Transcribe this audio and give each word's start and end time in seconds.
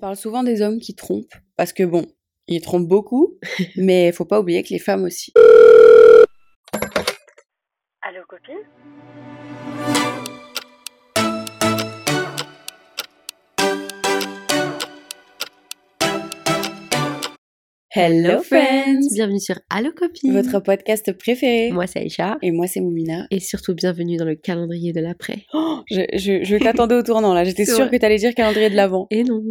parle 0.00 0.16
souvent 0.16 0.42
des 0.42 0.62
hommes 0.62 0.80
qui 0.80 0.94
trompent, 0.94 1.34
parce 1.56 1.72
que 1.72 1.84
bon, 1.84 2.06
ils 2.48 2.60
trompent 2.60 2.88
beaucoup, 2.88 3.38
mais 3.76 4.10
faut 4.12 4.24
pas 4.24 4.40
oublier 4.40 4.62
que 4.62 4.70
les 4.70 4.78
femmes 4.78 5.04
aussi. 5.04 5.32
Allô, 8.02 8.22
copine? 8.26 8.56
Hello 17.92 18.40
friends 18.40 19.12
Bienvenue 19.12 19.40
sur 19.40 19.58
Allo 19.68 19.90
Copine 19.90 20.32
Votre 20.32 20.60
podcast 20.60 21.12
préféré. 21.12 21.72
Moi 21.72 21.88
c'est 21.88 21.98
Aïcha. 21.98 22.38
Et 22.40 22.52
moi 22.52 22.68
c'est 22.68 22.78
Moumina. 22.78 23.26
Et 23.32 23.40
surtout 23.40 23.74
bienvenue 23.74 24.16
dans 24.16 24.24
le 24.24 24.36
calendrier 24.36 24.92
de 24.92 25.00
l'après. 25.00 25.38
Oh, 25.52 25.78
je 25.90 26.02
je, 26.14 26.44
je 26.44 26.56
t'attendais 26.56 26.94
au 26.94 27.02
tournant 27.02 27.34
là, 27.34 27.42
j'étais 27.42 27.64
sûre 27.64 27.90
que 27.90 27.96
t'allais 27.96 28.18
dire 28.18 28.32
calendrier 28.36 28.70
de 28.70 28.76
l'avant. 28.76 29.08
Et 29.10 29.24
non 29.24 29.42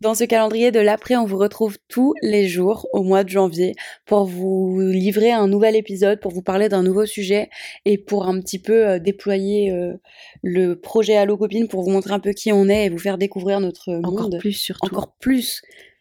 Dans 0.00 0.14
ce 0.14 0.24
calendrier 0.24 0.70
de 0.70 0.80
l'après, 0.80 1.16
on 1.16 1.26
vous 1.26 1.36
retrouve 1.36 1.76
tous 1.88 2.14
les 2.22 2.48
jours 2.48 2.88
au 2.94 3.02
mois 3.02 3.22
de 3.22 3.28
janvier 3.28 3.74
pour 4.06 4.24
vous 4.24 4.80
livrer 4.80 5.32
un 5.32 5.46
nouvel 5.46 5.76
épisode, 5.76 6.20
pour 6.20 6.32
vous 6.32 6.40
parler 6.42 6.70
d'un 6.70 6.82
nouveau 6.82 7.04
sujet 7.04 7.50
et 7.84 7.98
pour 7.98 8.26
un 8.26 8.40
petit 8.40 8.58
peu 8.60 8.88
euh, 8.88 8.98
déployer 8.98 9.72
euh, 9.72 9.92
le 10.42 10.74
projet 10.80 11.16
Allo 11.16 11.36
Copine 11.36 11.68
pour 11.68 11.82
vous 11.82 11.90
montrer 11.90 12.14
un 12.14 12.20
peu 12.20 12.32
qui 12.32 12.50
on 12.50 12.66
est 12.70 12.86
et 12.86 12.88
vous 12.88 12.96
faire 12.96 13.18
découvrir 13.18 13.60
notre 13.60 13.92
Encore 13.92 14.30
monde. 14.30 14.38
plus 14.38 14.52
surtout. 14.54 14.86
Encore 14.86 15.12
plus 15.20 15.60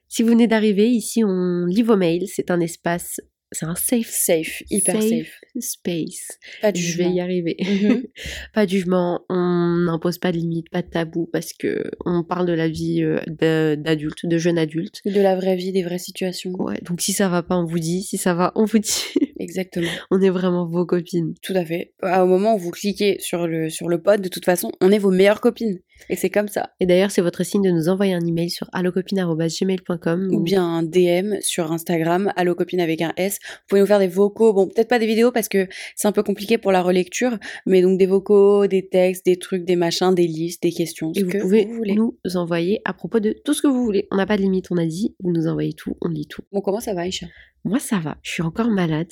Si 0.09 0.23
vous 0.23 0.29
venez 0.29 0.47
d'arriver, 0.47 0.89
ici 0.89 1.23
on 1.23 1.66
lit 1.66 1.84
vos 1.84 1.97
mails. 1.97 2.27
C'est 2.27 2.52
un 2.52 2.59
espace, 2.59 3.20
c'est 3.52 3.65
un 3.65 3.75
safe 3.75 4.09
safe, 4.09 4.63
hyper 4.70 5.02
Safe. 5.02 5.09
safe. 5.09 5.39
Space. 5.61 6.27
Pas 6.61 6.71
de 6.71 6.77
Je 6.77 6.97
vais 6.97 7.03
jugement. 7.05 7.16
y 7.16 7.20
arriver. 7.21 7.57
Mhm. 7.59 8.03
pas 8.53 8.65
de 8.65 8.71
jugement, 8.71 9.21
on 9.29 9.84
n'impose 9.85 10.17
pas 10.17 10.31
de 10.31 10.38
limites, 10.38 10.70
pas 10.70 10.81
de 10.81 10.89
tabou 10.89 11.29
parce 11.31 11.53
que 11.53 11.84
on 12.05 12.23
parle 12.23 12.45
de 12.48 12.53
la 12.53 12.67
vie 12.67 13.03
euh, 13.03 13.20
de- 13.27 13.75
d'adulte, 13.75 14.25
de 14.25 14.38
jeune 14.38 14.57
adulte. 14.57 15.01
De 15.05 15.21
la 15.21 15.35
vraie 15.35 15.55
vie, 15.55 15.71
des 15.71 15.84
vraies 15.84 15.98
situations. 15.98 16.51
Ouais, 16.59 16.79
donc 16.84 17.01
si 17.01 17.13
ça 17.13 17.29
va 17.29 17.43
pas, 17.43 17.55
on 17.57 17.65
vous 17.65 17.79
dit. 17.79 18.04
Si 18.04 18.17
ça 18.17 18.34
va, 18.34 18.51
on 18.55 18.65
vous 18.65 18.79
dit. 18.79 19.04
Exactement. 19.40 19.87
on 20.12 20.20
est 20.21 20.29
vraiment 20.32 20.65
vos 20.65 20.85
copines. 20.85 21.34
Tout 21.43 21.54
à 21.55 21.63
fait. 21.63 21.93
Ah, 22.01 22.23
Au 22.23 22.27
moment 22.27 22.55
où 22.55 22.57
vous 22.57 22.71
cliquez 22.71 23.17
sur 23.20 23.48
le, 23.48 23.70
sur 23.70 23.87
le 23.87 24.01
pod, 24.01 24.20
de 24.21 24.29
toute 24.29 24.45
façon, 24.45 24.71
on 24.82 24.91
est 24.91 24.98
vos 24.98 25.12
meilleures 25.12 25.41
copines. 25.41 25.77
Et 26.10 26.15
c'est 26.15 26.29
comme 26.29 26.48
ça. 26.48 26.71
Et 26.79 26.85
d'ailleurs, 26.85 27.12
c'est 27.12 27.21
votre 27.21 27.43
signe 27.43 27.62
de 27.63 27.71
nous 27.71 27.87
envoyer 27.89 28.13
un 28.13 28.26
email 28.26 28.49
sur 28.49 28.67
allocopine.gmail.com 28.71 30.29
Ou 30.32 30.41
bien 30.41 30.63
un 30.63 30.84
DM 30.84 31.35
sur 31.41 31.71
Instagram, 31.71 32.32
allo 32.35 32.55
copine 32.55 32.79
avec 32.82 33.01
un 33.01 33.13
S. 33.17 33.39
Vous 33.41 33.57
pouvez 33.70 33.82
nous 33.82 33.87
faire 33.87 33.99
des 33.99 34.07
vocaux. 34.07 34.54
Bon, 34.54 34.67
peut-être 34.67 34.87
pas 34.89 34.99
des 34.99 35.07
vidéos 35.07 35.32
parce 35.32 35.46
que 35.49 35.67
c'est 35.95 36.07
un 36.07 36.12
peu 36.12 36.23
compliqué 36.23 36.57
pour 36.57 36.71
la 36.71 36.81
relecture, 36.81 37.37
mais 37.65 37.81
donc 37.81 37.98
des 37.98 38.05
vocaux, 38.05 38.67
des 38.67 38.87
textes, 38.87 39.26
des 39.26 39.37
trucs, 39.37 39.63
des 39.65 39.76
machins, 39.76 40.13
des 40.13 40.27
listes, 40.27 40.62
des 40.63 40.71
questions. 40.71 41.13
ce 41.13 41.20
Et 41.20 41.23
vous 41.23 41.29
que 41.31 41.37
pouvez 41.39 41.65
vous 41.65 41.73
voulez. 41.76 41.95
nous 41.95 42.17
envoyer 42.35 42.81
à 42.85 42.93
propos 42.93 43.20
de 43.20 43.34
tout 43.45 43.54
ce 43.54 43.62
que 43.62 43.67
vous 43.67 43.84
voulez. 43.84 44.07
On 44.12 44.15
n'a 44.17 44.26
pas 44.26 44.37
de 44.37 44.41
limite, 44.41 44.67
on 44.71 44.77
a 44.77 44.85
dit, 44.85 45.15
vous 45.21 45.31
nous 45.31 45.48
envoyez 45.48 45.73
tout, 45.73 45.95
on 46.01 46.09
lit 46.09 46.27
tout. 46.27 46.41
Bon, 46.51 46.62
comment 46.62 46.79
ça 46.79 46.93
va, 46.93 47.01
Aïcha? 47.01 47.27
Moi, 47.63 47.79
ça 47.79 47.99
va, 47.99 48.17
je 48.21 48.31
suis 48.31 48.43
encore 48.43 48.70
malade. 48.70 49.07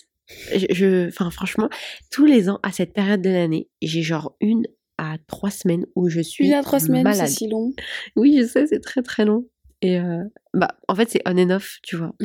Je, 0.72 1.08
enfin, 1.08 1.30
franchement, 1.30 1.70
tous 2.12 2.26
les 2.26 2.50
ans, 2.50 2.60
à 2.64 2.72
cette 2.72 2.94
période 2.94 3.22
de 3.22 3.30
l'année, 3.30 3.70
j'ai 3.82 4.02
genre 4.02 4.36
une 4.42 4.66
à 4.98 5.18
trois 5.28 5.52
semaines 5.52 5.86
où 5.96 6.08
je 6.10 6.22
suis 6.22 6.48
Une 6.48 6.54
à 6.54 6.64
trois 6.64 6.80
semaines, 6.80 7.04
c'est 7.06 7.18
malade. 7.18 7.28
si 7.28 7.48
long. 7.50 7.74
Oui, 8.16 8.38
je 8.42 8.48
sais, 8.48 8.66
c'est 8.66 8.80
très 8.80 9.02
très 9.04 9.26
long. 9.26 9.46
Et 9.82 10.00
euh, 10.00 10.24
bah, 10.54 10.70
en 10.88 10.96
fait, 10.96 11.10
c'est 11.10 11.22
on 11.28 11.38
and 11.38 11.50
off, 11.52 11.80
tu 11.84 11.96
vois. 11.98 12.16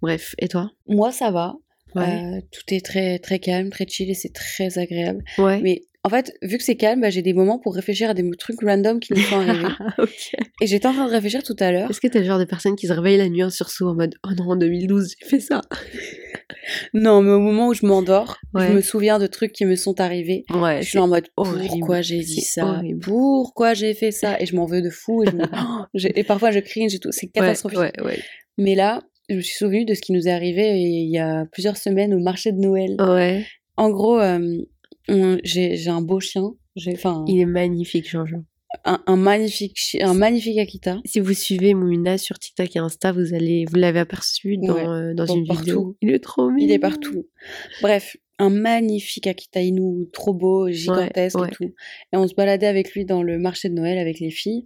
Bref, 0.00 0.34
et 0.38 0.48
toi? 0.48 0.70
Moi, 0.86 1.10
ça 1.12 1.30
va. 1.32 1.54
Ouais. 1.94 2.22
Euh, 2.22 2.40
tout 2.52 2.74
est 2.74 2.84
très, 2.84 3.18
très 3.18 3.38
calme, 3.38 3.70
très 3.70 3.86
chill 3.86 4.10
et 4.10 4.14
c'est 4.14 4.32
très 4.32 4.78
agréable. 4.78 5.22
ouais. 5.38 5.60
Mais 5.62 5.82
en 6.02 6.08
fait, 6.08 6.32
vu 6.40 6.56
que 6.56 6.64
c'est 6.64 6.76
calme, 6.76 7.02
bah, 7.02 7.10
j'ai 7.10 7.20
des 7.20 7.34
moments 7.34 7.58
pour 7.58 7.74
réfléchir 7.74 8.08
à 8.08 8.14
des 8.14 8.28
trucs 8.38 8.62
random 8.62 9.00
qui 9.00 9.14
sont 9.20 9.36
arrivés. 9.36 9.66
ok. 9.98 10.34
et 10.62 10.66
j'étais 10.66 10.86
en 10.86 10.94
train 10.94 11.04
de 11.06 11.10
réfléchir 11.10 11.42
tout 11.42 11.56
à 11.60 11.70
l'heure. 11.72 11.90
Est-ce 11.90 12.00
que 12.00 12.08
t'es 12.08 12.20
le 12.20 12.24
genre 12.24 12.38
de 12.38 12.44
personne 12.46 12.74
qui 12.74 12.86
se 12.86 12.92
réveille 12.94 13.18
la 13.18 13.28
nuit 13.28 13.42
en 13.44 13.50
sursaut 13.50 13.88
en 13.88 13.94
mode 13.94 14.14
Oh 14.26 14.30
non, 14.34 14.50
en 14.52 14.56
2012, 14.56 15.14
j'ai 15.20 15.26
fait 15.28 15.40
ça? 15.40 15.60
Non, 16.94 17.22
mais 17.22 17.30
au 17.32 17.40
moment 17.40 17.68
où 17.68 17.74
je 17.74 17.86
m'endors, 17.86 18.36
Ouais. 18.54 18.68
je 18.68 18.72
me 18.72 18.80
souviens 18.80 19.18
de 19.18 19.26
trucs 19.26 19.52
qui 19.52 19.64
me 19.64 19.76
sont 19.76 20.00
arrivés. 20.00 20.44
Ouais, 20.52 20.82
je 20.82 20.88
suis 20.88 20.98
en 20.98 21.08
mode 21.08 21.28
pourquoi 21.34 22.00
j'ai 22.02 22.18
dit 22.20 22.40
ça? 22.40 22.66
horrible. 22.66 23.00
Pourquoi 23.00 23.74
j'ai 23.74 23.94
fait 23.94 24.10
ça? 24.10 24.40
Et 24.40 24.46
je 24.46 24.54
m'en 24.56 24.66
veux 24.66 24.82
de 24.82 24.90
fou. 24.90 25.22
Et, 25.22 25.26
je 25.30 25.36
me- 25.36 25.42
j'ai- 25.94 26.18
et 26.18 26.24
parfois 26.24 26.50
je 26.50 26.58
cringe 26.60 26.94
et 26.94 26.98
tout. 26.98 27.12
C'est 27.12 27.28
catastrophique. 27.28 27.78
Ouais, 27.78 28.18
Mais 28.58 28.74
là, 28.74 29.00
je 29.30 29.34
me 29.36 29.40
suis 29.40 29.56
souvenu 29.56 29.84
de 29.86 29.94
ce 29.94 30.00
qui 30.02 30.12
nous 30.12 30.28
est 30.28 30.30
arrivé 30.32 30.78
il 30.80 31.08
y 31.10 31.18
a 31.18 31.46
plusieurs 31.52 31.76
semaines 31.78 32.12
au 32.12 32.18
marché 32.18 32.52
de 32.52 32.58
Noël. 32.58 32.96
ouais. 33.00 33.46
En 33.76 33.88
gros, 33.90 34.18
euh, 34.20 34.58
j'ai 35.42 35.88
un 35.88 36.02
beau 36.02 36.20
chien. 36.20 36.50
Enfin 36.92 37.24
Il 37.28 37.40
est 37.40 37.46
magnifique, 37.46 38.08
Jean-Jean. 38.10 38.44
un, 38.84 39.02
un 39.06 39.16
magnifique 39.16 39.96
un 40.00 40.14
magnifique 40.14 40.58
Akita. 40.58 40.98
Si 41.04 41.18
vous 41.20 41.32
suivez 41.32 41.72
Moumina 41.74 42.18
sur 42.18 42.38
TikTok 42.38 42.76
et 42.76 42.78
Insta, 42.78 43.12
vous 43.12 43.32
allez, 43.34 43.64
vous 43.70 43.76
l'avez 43.76 43.98
aperçu 44.00 44.56
dans, 44.58 44.74
Ouais, 44.74 44.86
euh, 44.86 45.14
dans 45.14 45.24
dans 45.24 45.34
une 45.34 45.46
partout. 45.46 45.60
vidéo. 45.62 45.96
Il 46.02 46.10
est 46.10 46.22
trop 46.22 46.50
mignon. 46.50 46.66
Il 46.68 46.72
est 46.72 46.78
partout. 46.78 47.26
Bref, 47.82 48.16
un 48.40 48.48
magnifique 48.50 49.26
Akita 49.26 49.60
Inu, 49.60 50.08
trop 50.12 50.32
beau, 50.32 50.70
gigantesque 50.70 51.38
ouais. 51.38 51.48
et 51.48 51.50
tout. 51.50 51.74
Et 52.12 52.16
on 52.16 52.26
se 52.26 52.34
baladait 52.34 52.66
avec 52.66 52.92
lui 52.94 53.04
dans 53.04 53.22
le 53.22 53.38
marché 53.38 53.68
de 53.68 53.74
Noël 53.74 53.98
avec 53.98 54.18
les 54.18 54.30
filles. 54.30 54.64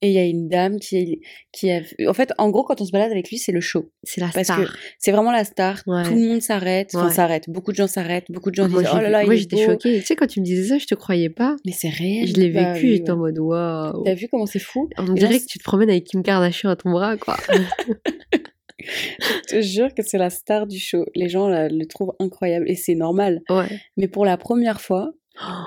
Et 0.00 0.08
il 0.08 0.12
y 0.14 0.18
a 0.18 0.24
une 0.24 0.48
dame 0.48 0.78
qui, 0.78 1.20
qui 1.52 1.70
a... 1.72 1.80
En 2.06 2.12
fait, 2.14 2.32
en 2.38 2.50
gros, 2.50 2.62
quand 2.62 2.80
on 2.80 2.84
se 2.84 2.92
balade 2.92 3.10
avec 3.10 3.28
lui, 3.30 3.38
c'est 3.38 3.50
le 3.50 3.60
show. 3.60 3.90
C'est 4.04 4.20
la 4.20 4.28
Parce 4.28 4.44
star. 4.46 4.60
que 4.60 4.78
c'est 4.98 5.10
vraiment 5.10 5.32
la 5.32 5.44
star. 5.44 5.82
Ouais. 5.86 6.04
Tout 6.04 6.14
le 6.14 6.20
monde 6.20 6.40
s'arrête. 6.40 6.90
Enfin, 6.94 7.10
s'arrête. 7.10 7.48
Beaucoup 7.48 7.72
de 7.72 7.76
gens 7.76 7.88
s'arrêtent. 7.88 8.30
Beaucoup 8.30 8.50
de 8.50 8.54
gens 8.54 8.68
moi, 8.68 8.82
disent 8.82 8.90
Oh 8.94 8.98
là 8.98 9.08
là, 9.08 9.24
moi, 9.24 9.34
il 9.34 9.38
est 9.38 9.40
j'étais 9.40 9.64
choquée. 9.64 9.98
Tu 9.98 10.06
sais, 10.06 10.14
quand 10.14 10.28
tu 10.28 10.40
me 10.40 10.44
disais 10.44 10.68
ça, 10.68 10.78
je 10.78 10.86
te 10.86 10.94
croyais 10.94 11.30
pas. 11.30 11.56
Mais 11.64 11.72
c'est 11.72 11.88
réel. 11.88 12.28
Je 12.28 12.34
l'ai 12.34 12.50
Bah 12.50 12.74
vécu, 12.74 12.88
j'étais 12.88 13.10
en 13.10 13.16
mode 13.16 13.38
waouh. 13.38 14.04
T'as 14.04 14.14
vu 14.14 14.28
comment 14.28 14.46
c'est 14.46 14.60
fou? 14.60 14.88
On 14.98 15.14
dirait 15.14 15.40
que 15.40 15.46
tu 15.46 15.58
te 15.58 15.64
promènes 15.64 15.90
avec 15.90 16.04
Kim 16.04 16.22
Kardashian 16.22 16.70
à 16.70 16.76
ton 16.76 16.90
bras, 16.90 17.16
quoi. 17.16 17.36
Je 18.86 19.40
te 19.56 19.60
jure 19.60 19.94
que 19.94 20.02
c'est 20.02 20.18
la 20.18 20.30
star 20.30 20.66
du 20.66 20.78
show. 20.78 21.04
Les 21.14 21.28
gens 21.28 21.48
le 21.48 21.84
trouvent 21.86 22.14
incroyable. 22.20 22.68
Et 22.70 22.74
c'est 22.76 22.94
normal. 22.94 23.40
ouais. 23.50 23.68
Mais 23.96 24.08
pour 24.08 24.24
la 24.24 24.36
première 24.36 24.80
fois, 24.80 25.12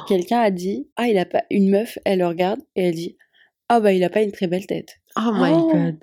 quelqu'un 0.08 0.40
a 0.40 0.52
dit 0.52 0.88
ah 0.96 1.08
il 1.08 1.18
a 1.18 1.26
pas 1.26 1.44
une 1.52 1.70
meuf 1.70 2.00
elle 2.06 2.20
le 2.20 2.28
regarde 2.28 2.60
et 2.76 2.88
elle 2.88 2.96
dit 2.96 3.18
ah 3.70 3.80
bah 3.80 3.94
il 3.94 4.04
a 4.04 4.10
pas 4.10 4.22
une 4.24 4.32
très 4.32 4.48
belle 4.48 4.66
tête 4.66 4.96
Oh 5.16 5.32
my 5.34 5.52
Oh. 5.54 5.72
god. 5.72 5.98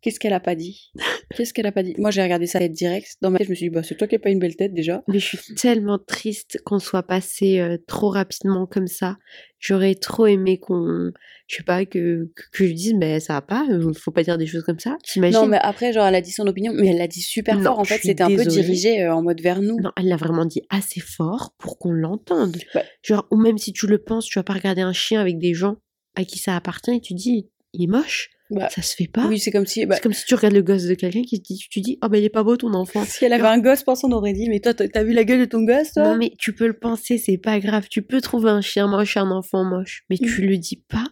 Qu'est-ce 0.00 0.18
qu'elle 0.18 0.32
a 0.32 0.40
pas 0.40 0.54
dit? 0.54 0.90
Qu'est-ce 1.36 1.52
qu'elle 1.52 1.66
a 1.66 1.72
pas 1.72 1.82
dit? 1.82 1.94
Moi 1.98 2.10
j'ai 2.10 2.22
regardé 2.22 2.46
sa 2.46 2.58
tête 2.58 2.72
direct. 2.72 3.16
Dans 3.20 3.30
ma 3.30 3.38
tête 3.38 3.46
je 3.46 3.50
me 3.50 3.54
suis 3.54 3.68
dit 3.68 3.74
bah 3.74 3.82
c'est 3.82 3.96
toi 3.96 4.06
qui 4.06 4.16
as 4.16 4.18
pas 4.18 4.30
une 4.30 4.38
belle 4.38 4.56
tête 4.56 4.74
déjà. 4.74 5.02
Mais 5.08 5.18
je 5.18 5.36
suis 5.36 5.54
tellement 5.54 5.98
triste 5.98 6.60
qu'on 6.64 6.78
soit 6.78 7.02
passé 7.02 7.60
euh, 7.60 7.76
trop 7.86 8.10
rapidement 8.10 8.66
comme 8.66 8.86
ça. 8.86 9.16
J'aurais 9.58 9.94
trop 9.94 10.26
aimé 10.26 10.58
qu'on, 10.58 11.10
je 11.46 11.56
sais 11.56 11.62
pas, 11.62 11.84
que, 11.84 12.30
que, 12.34 12.42
que 12.52 12.66
je 12.66 12.72
dise, 12.72 12.94
mais 12.94 13.20
ça 13.20 13.34
va 13.34 13.42
pas, 13.42 13.66
euh, 13.70 13.92
faut 13.92 14.10
pas 14.10 14.22
dire 14.22 14.38
des 14.38 14.46
choses 14.46 14.64
comme 14.64 14.78
ça. 14.78 14.96
T'imagines? 15.04 15.40
Non 15.40 15.46
mais 15.46 15.58
après 15.60 15.92
genre 15.92 16.06
elle 16.06 16.14
a 16.14 16.22
dit 16.22 16.32
son 16.32 16.46
opinion 16.46 16.72
mais 16.74 16.88
elle 16.88 16.98
l'a 16.98 17.08
dit 17.08 17.20
super 17.20 17.56
Non, 17.56 17.64
fort 17.64 17.78
en 17.80 17.84
fait. 17.84 18.00
c'était 18.02 18.22
un 18.22 18.34
peu 18.34 18.44
dirigé 18.44 19.02
euh, 19.02 19.14
en 19.14 19.22
mode 19.22 19.40
vers 19.40 19.60
nous. 19.60 19.78
Non, 19.80 19.92
elle 19.96 20.08
l'a 20.08 20.16
vraiment 20.16 20.46
dit 20.46 20.62
assez 20.70 21.00
fort 21.00 21.54
pour 21.58 21.78
qu'on 21.78 21.92
l'entende. 21.92 22.56
Genre, 23.02 23.26
ou 23.30 23.36
même 23.36 23.58
si 23.58 23.72
tu 23.72 23.86
le 23.86 23.98
penses, 23.98 24.26
tu 24.26 24.38
vas 24.38 24.42
pas 24.44 24.54
regarder 24.54 24.82
un 24.82 24.92
chien 24.92 25.20
avec 25.20 25.38
des 25.38 25.54
gens 25.54 25.76
à 26.16 26.24
qui 26.24 26.38
ça 26.38 26.56
appartient 26.56 26.94
et 26.96 27.00
tu 27.00 27.14
dis, 27.14 27.48
il 27.72 27.84
est 27.84 27.86
moche. 27.86 28.30
Bah, 28.50 28.68
ça 28.70 28.82
se 28.82 28.94
fait 28.96 29.06
pas. 29.06 29.26
oui 29.26 29.38
c'est 29.38 29.50
comme 29.50 29.66
si 29.66 29.86
bah, 29.86 29.94
C'est 29.96 30.02
comme 30.02 30.12
si 30.12 30.24
tu 30.26 30.34
regardes 30.34 30.54
le 30.54 30.62
gosse 30.62 30.84
de 30.84 30.94
quelqu'un 30.94 31.22
qui 31.22 31.40
te 31.40 31.46
dit, 31.52 31.64
tu 31.70 31.80
dis, 31.80 31.98
oh 32.02 32.08
bah 32.08 32.18
il 32.18 32.24
est 32.24 32.28
pas 32.30 32.42
beau 32.42 32.56
ton 32.56 32.74
enfant. 32.74 33.04
si 33.04 33.24
elle 33.24 33.32
avait 33.32 33.46
un 33.46 33.58
gosse 33.60 33.82
pense 33.82 34.02
on 34.04 34.10
aurait 34.12 34.32
dit 34.32 34.48
mais 34.48 34.60
toi 34.60 34.74
t'as 34.74 35.02
vu 35.04 35.12
la 35.12 35.24
gueule 35.24 35.40
de 35.40 35.44
ton 35.44 35.62
gosse 35.62 35.92
toi? 35.92 36.02
Non 36.04 36.16
mais 36.16 36.32
tu 36.38 36.52
peux 36.54 36.66
le 36.66 36.78
penser, 36.78 37.18
c'est 37.18 37.38
pas 37.38 37.58
grave. 37.60 37.86
Tu 37.90 38.02
peux 38.02 38.20
trouver 38.20 38.50
un 38.50 38.60
chien 38.60 38.86
moche, 38.88 39.16
un 39.16 39.30
enfant 39.30 39.64
moche, 39.64 40.04
mais 40.10 40.16
Mm. 40.20 40.26
tu 40.26 40.42
le 40.42 40.58
dis 40.58 40.76
pas. 40.88 41.06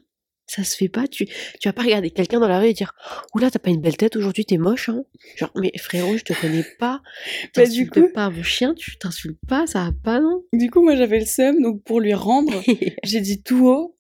Ça 0.50 0.64
se 0.64 0.74
fait 0.76 0.88
pas. 0.88 1.06
Tu, 1.06 1.26
tu 1.26 1.68
vas 1.68 1.74
pas 1.74 1.82
regarder 1.82 2.10
quelqu'un 2.10 2.40
dans 2.40 2.48
la 2.48 2.58
rue 2.58 2.68
et 2.68 2.72
dire, 2.72 2.94
oula 3.34 3.50
t'as 3.50 3.58
pas 3.58 3.68
une 3.68 3.82
belle 3.82 3.98
tête 3.98 4.16
aujourd'hui, 4.16 4.46
t'es 4.46 4.56
moche. 4.56 4.88
Hein. 4.88 5.02
Genre 5.36 5.50
mais 5.56 5.70
frérot, 5.76 6.16
je 6.16 6.24
te 6.24 6.32
connais 6.32 6.64
pas. 6.78 7.02
Bah, 7.54 7.64
T'insultes 7.64 7.92
coup- 7.92 8.12
pas 8.14 8.30
mon 8.30 8.42
chien, 8.42 8.72
tu 8.74 8.96
t'insultes 8.98 9.38
pas, 9.46 9.66
ça 9.66 9.84
va 9.84 9.90
pas 10.02 10.20
non? 10.20 10.42
du 10.54 10.70
coup 10.70 10.82
moi 10.82 10.96
j'avais 10.96 11.18
le 11.20 11.26
seum 11.26 11.60
donc 11.62 11.82
pour 11.84 12.00
lui 12.00 12.14
rendre 12.14 12.52
j'ai 13.04 13.20
dit 13.20 13.42
tout 13.42 13.66
haut 13.68 13.94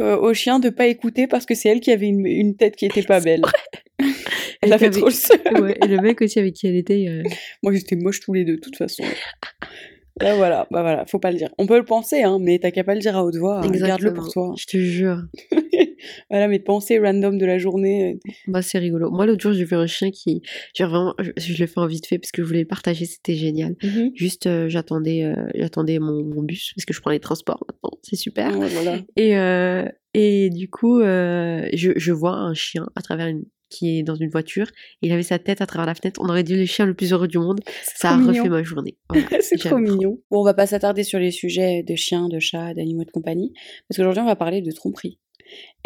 euh, 0.00 0.16
au 0.16 0.32
chien 0.34 0.58
de 0.58 0.68
pas 0.70 0.86
écouter 0.86 1.26
parce 1.26 1.46
que 1.46 1.54
c'est 1.54 1.68
elle 1.68 1.80
qui 1.80 1.90
avait 1.92 2.06
une, 2.06 2.26
une 2.26 2.56
tête 2.56 2.76
qui 2.76 2.86
était 2.86 3.02
pas 3.02 3.20
belle 3.20 3.42
elle 4.62 4.72
avait 4.72 4.90
trop 4.90 5.06
le 5.06 5.10
seum 5.10 5.38
ouais, 5.60 5.78
et 5.82 5.86
le 5.86 6.00
mec 6.00 6.20
aussi 6.20 6.38
avec 6.38 6.54
qui 6.54 6.66
elle 6.66 6.76
était. 6.76 7.06
euh, 7.08 7.22
Moi, 7.62 7.72
ils 7.74 7.78
étaient 7.78 7.96
moches 7.96 8.20
tous 8.20 8.34
les 8.34 8.44
deux, 8.44 8.56
de 8.56 8.60
toute 8.60 8.76
façon. 8.76 9.02
Là, 10.20 10.34
voilà, 10.34 10.66
bah 10.70 10.80
voilà, 10.82 11.04
faut 11.06 11.18
pas 11.18 11.30
le 11.30 11.36
dire. 11.36 11.50
On 11.58 11.66
peut 11.66 11.76
le 11.76 11.84
penser, 11.84 12.22
hein, 12.22 12.38
mais 12.40 12.58
t'as 12.58 12.70
qu'à 12.70 12.84
pas 12.84 12.94
le 12.94 13.00
dire 13.00 13.16
à 13.16 13.24
haute 13.24 13.36
voix. 13.36 13.60
hein, 13.62 13.70
Garde-le 13.70 14.14
pour 14.14 14.28
toi. 14.32 14.54
Je 14.58 14.64
te 14.66 14.78
jure. 14.78 15.18
voilà, 16.30 16.48
mes 16.48 16.58
pensées 16.58 16.98
random 16.98 17.36
de 17.36 17.44
la 17.44 17.58
journée. 17.58 18.18
Bah, 18.46 18.62
c'est 18.62 18.78
rigolo. 18.78 19.10
Moi, 19.10 19.26
l'autre 19.26 19.42
jour, 19.42 19.52
j'ai 19.52 19.64
vu 19.64 19.76
un 19.76 19.86
chien 19.86 20.10
qui. 20.10 20.40
Genre, 20.74 20.88
vraiment, 20.88 21.14
je, 21.18 21.30
je 21.36 21.58
l'ai 21.58 21.66
fait 21.66 21.78
en 21.80 21.86
vite 21.86 22.06
fait 22.06 22.18
parce 22.18 22.30
que 22.32 22.42
je 22.42 22.46
voulais 22.46 22.60
le 22.60 22.66
partager, 22.66 23.04
c'était 23.04 23.34
génial. 23.34 23.76
Juste, 24.14 24.46
euh, 24.46 24.68
j'attendais 24.68 25.22
euh, 25.24 25.34
j'attendais 25.54 25.98
mon, 25.98 26.24
mon 26.24 26.42
bus 26.42 26.72
parce 26.74 26.86
que 26.86 26.94
je 26.94 27.00
prends 27.00 27.10
les 27.10 27.20
transports 27.20 27.64
maintenant, 27.68 27.98
c'est 28.02 28.16
super. 28.16 28.52
Voilà. 28.52 28.98
Et, 29.16 29.36
euh, 29.36 29.84
et 30.14 30.48
du 30.48 30.70
coup, 30.70 31.00
euh, 31.00 31.68
je, 31.74 31.92
je 31.96 32.12
vois 32.12 32.32
un 32.32 32.54
chien 32.54 32.88
à 32.96 33.02
travers 33.02 33.26
une 33.26 33.44
qui 33.68 33.98
est 33.98 34.02
dans 34.02 34.14
une 34.14 34.30
voiture. 34.30 34.66
Il 35.02 35.12
avait 35.12 35.22
sa 35.22 35.38
tête 35.38 35.60
à 35.60 35.66
travers 35.66 35.86
la 35.86 35.94
fenêtre. 35.94 36.20
On 36.22 36.28
aurait 36.28 36.42
dit 36.42 36.56
le 36.56 36.66
chien 36.66 36.86
le 36.86 36.94
plus 36.94 37.12
heureux 37.12 37.28
du 37.28 37.38
monde. 37.38 37.60
Ça 37.82 38.10
a 38.10 38.18
trop 38.18 38.28
refait 38.28 38.48
ma 38.48 38.62
journée. 38.62 38.96
Voilà, 39.08 39.26
c'est 39.40 39.56
trop 39.56 39.70
j'aime 39.70 39.82
mignon. 39.82 40.18
Bon, 40.30 40.40
on 40.40 40.44
va 40.44 40.54
pas 40.54 40.66
s'attarder 40.66 41.04
sur 41.04 41.18
les 41.18 41.30
sujets 41.30 41.82
de 41.82 41.94
chiens, 41.94 42.28
de 42.28 42.38
chats, 42.38 42.74
d'animaux 42.74 43.04
de 43.04 43.10
compagnie, 43.10 43.52
parce 43.88 43.96
qu'aujourd'hui, 43.96 44.22
on 44.22 44.26
va 44.26 44.36
parler 44.36 44.62
de 44.62 44.70
tromperie. 44.70 45.18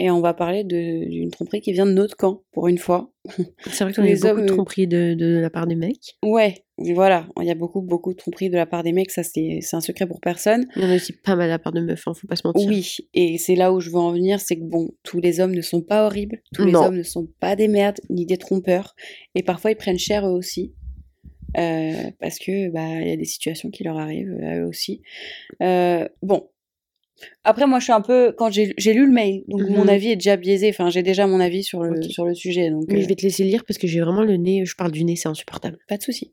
Et 0.01 0.11
on 0.11 0.23
va 0.23 0.33
parler 0.33 0.65
d'une 0.65 1.31
tromperie 1.31 1.61
qui 1.61 1.73
vient 1.73 1.85
de 1.85 1.93
notre 1.93 2.17
camp, 2.17 2.43
pour 2.53 2.69
une 2.69 2.79
fois. 2.79 3.13
C'est 3.71 3.85
vrai 3.85 3.93
qu'on 3.93 4.03
a 4.03 4.33
beaucoup 4.33 4.41
de 4.41 4.47
tromperies 4.47 4.87
de, 4.87 5.13
de, 5.13 5.39
la 5.39 5.51
part 5.51 5.67
des 5.67 5.75
mecs. 5.75 6.17
Ouais, 6.25 6.65
voilà. 6.79 7.29
Il 7.39 7.47
y 7.47 7.51
a 7.51 7.55
beaucoup, 7.55 7.83
beaucoup 7.83 8.15
de 8.15 8.17
tromperies 8.17 8.49
de 8.49 8.57
la 8.57 8.65
part 8.65 8.83
des 8.83 8.93
mecs. 8.93 9.11
Ça, 9.11 9.23
c'est 9.23 9.61
un 9.75 9.83
secret 9.83 10.07
pour 10.07 10.23
personne. 10.23 10.67
Il 10.77 10.83
y 10.83 10.87
en 10.87 10.91
a 10.91 10.97
aussi 10.97 11.13
pas 11.13 11.37
mal 11.37 11.49
de 11.49 11.51
la 11.51 11.59
part 11.59 11.75
de 11.75 11.83
meufs, 11.83 12.09
hein, 12.09 12.15
faut 12.15 12.27
pas 12.27 12.37
se 12.37 12.47
mentir. 12.47 12.67
Oui, 12.67 12.97
et 13.13 13.37
c'est 13.37 13.57
là 13.57 13.75
où 13.75 13.81
je 13.81 13.91
veux 13.91 13.99
en 13.99 14.11
venir. 14.11 14.41
C'est 14.41 14.57
que, 14.57 14.65
bon, 14.65 14.89
tous 15.03 15.21
les 15.21 15.39
hommes 15.39 15.55
ne 15.55 15.61
sont 15.61 15.83
pas 15.83 16.07
horribles. 16.07 16.41
Tous 16.55 16.65
les 16.65 16.75
hommes 16.75 16.97
ne 16.97 17.03
sont 17.03 17.29
pas 17.39 17.55
des 17.55 17.69
merdes, 17.69 18.01
ni 18.09 18.25
des 18.25 18.39
trompeurs. 18.39 18.95
Et 19.35 19.43
parfois, 19.43 19.71
ils 19.71 19.77
prennent 19.77 19.99
cher 19.99 20.27
eux 20.27 20.33
aussi. 20.33 20.73
Euh, 21.59 22.11
parce 22.21 22.39
que 22.39 22.71
bah 22.71 23.01
il 23.01 23.09
y 23.09 23.13
a 23.13 23.17
des 23.17 23.25
situations 23.25 23.71
qui 23.71 23.83
leur 23.83 23.99
arrivent 23.99 24.39
à 24.41 24.59
eux 24.61 24.67
aussi. 24.67 25.03
Euh, 25.61 26.09
bon, 26.23 26.49
après, 27.45 27.67
moi, 27.67 27.79
je 27.79 27.85
suis 27.85 27.93
un 27.93 28.01
peu. 28.01 28.35
Quand 28.37 28.51
j'ai 28.51 28.93
lu 28.93 29.07
le 29.07 29.13
mail, 29.13 29.45
donc 29.49 29.63
mon 29.63 29.85
mhm. 29.85 29.89
avis 29.89 30.11
est 30.11 30.17
déjà 30.17 30.37
biaisé. 30.37 30.71
Enfin, 30.71 30.91
j'ai 30.91 31.03
déjà 31.03 31.27
mon 31.27 31.41
avis 31.41 31.63
sur 31.63 31.83
le, 31.83 32.03
sur 32.03 32.25
le 32.25 32.35
sujet. 32.35 32.71
Donc, 32.71 32.85
Mais 32.89 33.01
je 33.01 33.05
euh 33.05 33.09
vais 33.09 33.15
te 33.17 33.23
laisser 33.23 33.45
lire 33.45 33.65
parce 33.65 33.79
que 33.79 33.87
j'ai 33.87 34.01
vraiment 34.01 34.23
le 34.23 34.37
nez. 34.37 34.65
Je 34.65 34.75
parle 34.75 34.93
du 34.93 35.05
nez, 35.05 35.17
c'est 35.17 35.29
insupportable. 35.29 35.79
Pas 35.89 35.97
de 35.97 36.03
souci. 36.03 36.33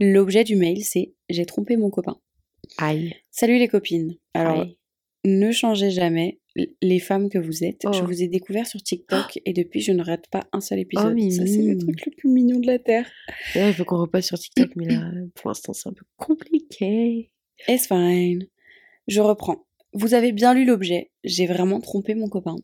L'objet 0.00 0.44
du 0.44 0.56
mail, 0.56 0.82
c'est 0.84 1.12
J'ai 1.28 1.46
trompé 1.46 1.76
mon 1.76 1.90
copain. 1.90 2.16
Aïe. 2.78 3.14
Salut 3.30 3.58
les 3.58 3.68
copines. 3.68 4.16
Alors, 4.34 4.66
ne 5.24 5.52
changez 5.52 5.90
jamais 5.90 6.38
les 6.82 6.98
femmes 7.00 7.28
que 7.28 7.38
vous 7.38 7.64
êtes. 7.64 7.82
Je 7.92 8.00
oh. 8.02 8.06
vous 8.06 8.22
ai 8.22 8.28
découvert 8.28 8.66
sur 8.66 8.82
TikTok 8.82 9.40
et 9.44 9.52
depuis, 9.52 9.80
je 9.80 9.92
ne 9.92 10.02
rate 10.02 10.26
pas 10.30 10.44
un 10.52 10.60
seul 10.60 10.78
épisode. 10.80 11.16
Oh, 11.18 11.30
Ça, 11.30 11.46
c'est 11.46 11.62
le 11.62 11.76
truc 11.78 12.06
le 12.06 12.12
plus 12.16 12.28
mignon 12.28 12.60
de 12.60 12.66
la 12.66 12.78
Terre. 12.78 13.10
il 13.54 13.72
faut 13.74 13.84
qu'on 13.84 13.98
repasse 13.98 14.26
sur 14.26 14.38
TikTok, 14.38 14.70
mais 14.76 14.86
là, 14.86 15.10
pour 15.34 15.50
l'instant, 15.50 15.72
c'est 15.72 15.88
un 15.88 15.92
peu 15.92 16.04
compliqué. 16.16 17.30
It's 17.68 17.86
fine. 17.86 18.46
Je 19.06 19.20
reprends. 19.20 19.66
Vous 19.94 20.14
avez 20.14 20.32
bien 20.32 20.54
lu 20.54 20.64
l'objet. 20.64 21.10
J'ai 21.22 21.46
vraiment 21.46 21.80
trompé 21.80 22.14
mon 22.14 22.28
copain. 22.28 22.56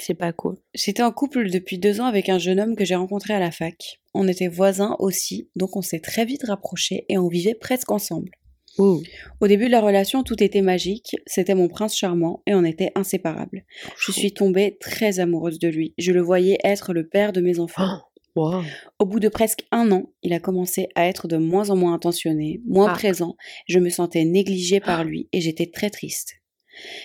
C'est 0.00 0.14
pas 0.14 0.32
cool. 0.32 0.56
J'étais 0.74 1.02
en 1.02 1.12
couple 1.12 1.50
depuis 1.50 1.78
deux 1.78 2.00
ans 2.00 2.06
avec 2.06 2.28
un 2.28 2.38
jeune 2.38 2.60
homme 2.60 2.76
que 2.76 2.84
j'ai 2.84 2.94
rencontré 2.94 3.34
à 3.34 3.40
la 3.40 3.50
fac. 3.50 4.00
On 4.14 4.26
était 4.26 4.48
voisins 4.48 4.96
aussi, 4.98 5.48
donc 5.56 5.76
on 5.76 5.82
s'est 5.82 6.00
très 6.00 6.24
vite 6.24 6.44
rapprochés 6.44 7.04
et 7.08 7.18
on 7.18 7.28
vivait 7.28 7.54
presque 7.54 7.90
ensemble. 7.90 8.30
Au 8.78 9.46
début 9.46 9.66
de 9.66 9.72
la 9.72 9.80
relation, 9.80 10.22
tout 10.22 10.42
était 10.42 10.62
magique, 10.62 11.16
c'était 11.26 11.54
mon 11.54 11.68
prince 11.68 11.96
charmant 11.96 12.42
et 12.46 12.54
on 12.54 12.64
était 12.64 12.92
inséparables. 12.94 13.64
Je 13.98 14.12
suis 14.12 14.32
tombée 14.32 14.78
très 14.80 15.20
amoureuse 15.20 15.58
de 15.58 15.68
lui. 15.68 15.92
Je 15.98 16.12
le 16.12 16.22
voyais 16.22 16.58
être 16.64 16.92
le 16.92 17.06
père 17.06 17.32
de 17.32 17.40
mes 17.40 17.58
enfants. 17.58 18.00
Oh, 18.36 18.62
Au 18.98 19.06
bout 19.06 19.20
de 19.20 19.28
presque 19.28 19.66
un 19.70 19.90
an, 19.90 20.12
il 20.22 20.32
a 20.32 20.40
commencé 20.40 20.88
à 20.94 21.06
être 21.06 21.28
de 21.28 21.36
moins 21.36 21.70
en 21.70 21.76
moins 21.76 21.94
attentionné, 21.94 22.62
moins 22.64 22.88
ah. 22.88 22.94
présent. 22.94 23.36
Je 23.66 23.80
me 23.80 23.90
sentais 23.90 24.24
négligée 24.24 24.80
par 24.80 25.04
lui 25.04 25.28
et 25.32 25.40
j'étais 25.40 25.66
très 25.66 25.90
triste. 25.90 26.39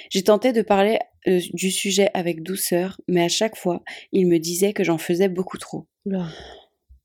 J'ai 0.10 0.24
tenté 0.24 0.54
de 0.54 0.62
parler 0.62 1.00
euh, 1.28 1.40
du 1.54 1.72
sujet 1.72 2.10
avec 2.14 2.44
douceur, 2.44 3.00
mais 3.08 3.24
à 3.24 3.30
chaque 3.30 3.56
fois, 3.56 3.84
il 4.12 4.28
me 4.28 4.38
disait 4.38 4.74
que 4.74 4.84
j'en 4.84 4.98
faisais 4.98 5.30
beaucoup 5.30 5.58
trop. 5.58 5.88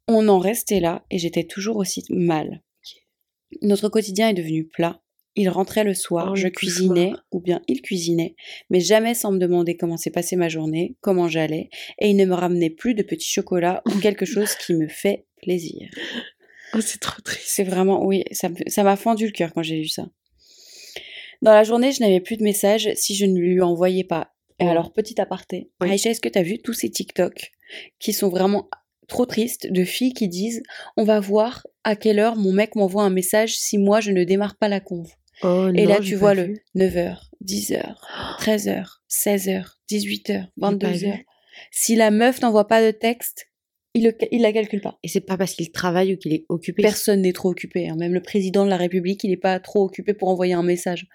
On 0.08 0.28
en 0.28 0.38
restait 0.38 0.81
là 0.81 1.05
et 1.11 1.19
j'étais 1.19 1.44
toujours 1.44 1.76
aussi 1.76 2.05
mal. 2.11 2.62
Notre 3.62 3.88
quotidien 3.88 4.28
est 4.28 4.34
devenu 4.34 4.64
plat. 4.64 5.00
Il 5.37 5.49
rentrait 5.49 5.84
le 5.84 5.94
soir, 5.94 6.31
oh, 6.32 6.37
je 6.37 6.49
cuisinais, 6.49 7.12
ou 7.31 7.40
bien 7.40 7.62
il 7.69 7.82
cuisinait, 7.82 8.34
mais 8.69 8.81
jamais 8.81 9.14
sans 9.14 9.31
me 9.31 9.38
demander 9.38 9.76
comment 9.76 9.96
s'est 9.96 10.11
passée 10.11 10.34
ma 10.34 10.49
journée, 10.49 10.96
comment 11.00 11.28
j'allais, 11.28 11.70
et 12.00 12.11
il 12.11 12.17
ne 12.17 12.25
me 12.25 12.34
ramenait 12.34 12.69
plus 12.69 12.94
de 12.94 13.05
petits 13.05 13.31
chocolats 13.31 13.81
ou 13.87 14.00
quelque 14.00 14.25
chose 14.26 14.55
qui 14.56 14.75
me 14.75 14.88
fait 14.88 15.26
plaisir. 15.40 15.88
Oh, 16.75 16.81
c'est 16.81 17.00
trop 17.00 17.20
triste. 17.22 17.46
C'est 17.46 17.64
vraiment, 17.64 18.05
oui, 18.05 18.25
ça 18.32 18.82
m'a 18.82 18.96
fendu 18.96 19.26
le 19.26 19.32
cœur 19.32 19.52
quand 19.52 19.62
j'ai 19.62 19.76
lu 19.76 19.88
ça. 19.88 20.08
Dans 21.42 21.52
la 21.52 21.64
journée, 21.64 21.92
je 21.92 22.00
n'avais 22.00 22.20
plus 22.20 22.37
de 22.37 22.42
messages 22.42 22.90
si 22.94 23.14
je 23.14 23.26
ne 23.26 23.38
lui 23.38 23.60
envoyais 23.60 24.04
pas. 24.04 24.32
Et 24.58 24.69
alors, 24.69 24.92
petit 24.92 25.19
aparté, 25.20 25.70
Aïcha, 25.81 26.10
est-ce 26.10 26.20
que 26.20 26.28
tu 26.28 26.38
as 26.38 26.42
vu 26.42 26.58
tous 26.58 26.75
ces 26.75 26.90
TikTok 26.90 27.52
qui 27.98 28.12
sont 28.12 28.28
vraiment 28.28 28.69
trop 29.08 29.26
tristes 29.26 29.70
de 29.70 29.84
filles 29.84 30.12
qui 30.12 30.28
disent 30.28 30.62
on 30.96 31.04
va 31.04 31.19
voir 31.19 31.66
à 31.82 31.96
quelle 31.96 32.19
heure 32.19 32.37
mon 32.37 32.52
mec 32.52 32.76
m'envoie 32.76 33.02
un 33.02 33.10
message 33.10 33.56
si 33.56 33.78
moi 33.78 34.00
je 34.00 34.12
ne 34.12 34.25
démarre 34.25 34.56
pas 34.56 34.69
la 34.69 34.81
conve. 34.81 35.10
Oh 35.42 35.70
et 35.75 35.87
là 35.87 35.98
tu 36.00 36.14
vois 36.14 36.34
le 36.34 36.54
9h, 36.76 37.16
10h, 37.44 37.94
13h, 38.38 38.86
16h, 39.10 39.64
18h, 39.90 40.46
22h. 40.60 41.20
Si 41.70 41.96
la 41.96 42.10
meuf 42.10 42.40
n'envoie 42.40 42.69
pas 42.69 42.82
de 42.84 42.90
texte, 42.90 43.50
il, 43.94 44.04
le, 44.04 44.12
il 44.31 44.42
la 44.42 44.52
calcule 44.52 44.81
pas. 44.81 44.98
Et 45.02 45.08
c'est 45.08 45.20
pas 45.20 45.37
parce 45.37 45.54
qu'il 45.54 45.70
travaille 45.70 46.14
ou 46.14 46.16
qu'il 46.16 46.32
est 46.32 46.44
occupé. 46.48 46.82
Personne 46.82 47.22
n'est 47.22 47.32
trop 47.32 47.50
occupé. 47.50 47.88
Hein. 47.88 47.96
Même 47.96 48.14
le 48.14 48.22
président 48.22 48.64
de 48.64 48.70
la 48.70 48.76
République, 48.76 49.25
il 49.25 49.31
n'est 49.31 49.37
pas 49.37 49.58
trop 49.60 49.84
occupé 49.84 50.14
pour 50.14 50.28
envoyer 50.28 50.54
un 50.54 50.62
message 50.62 51.06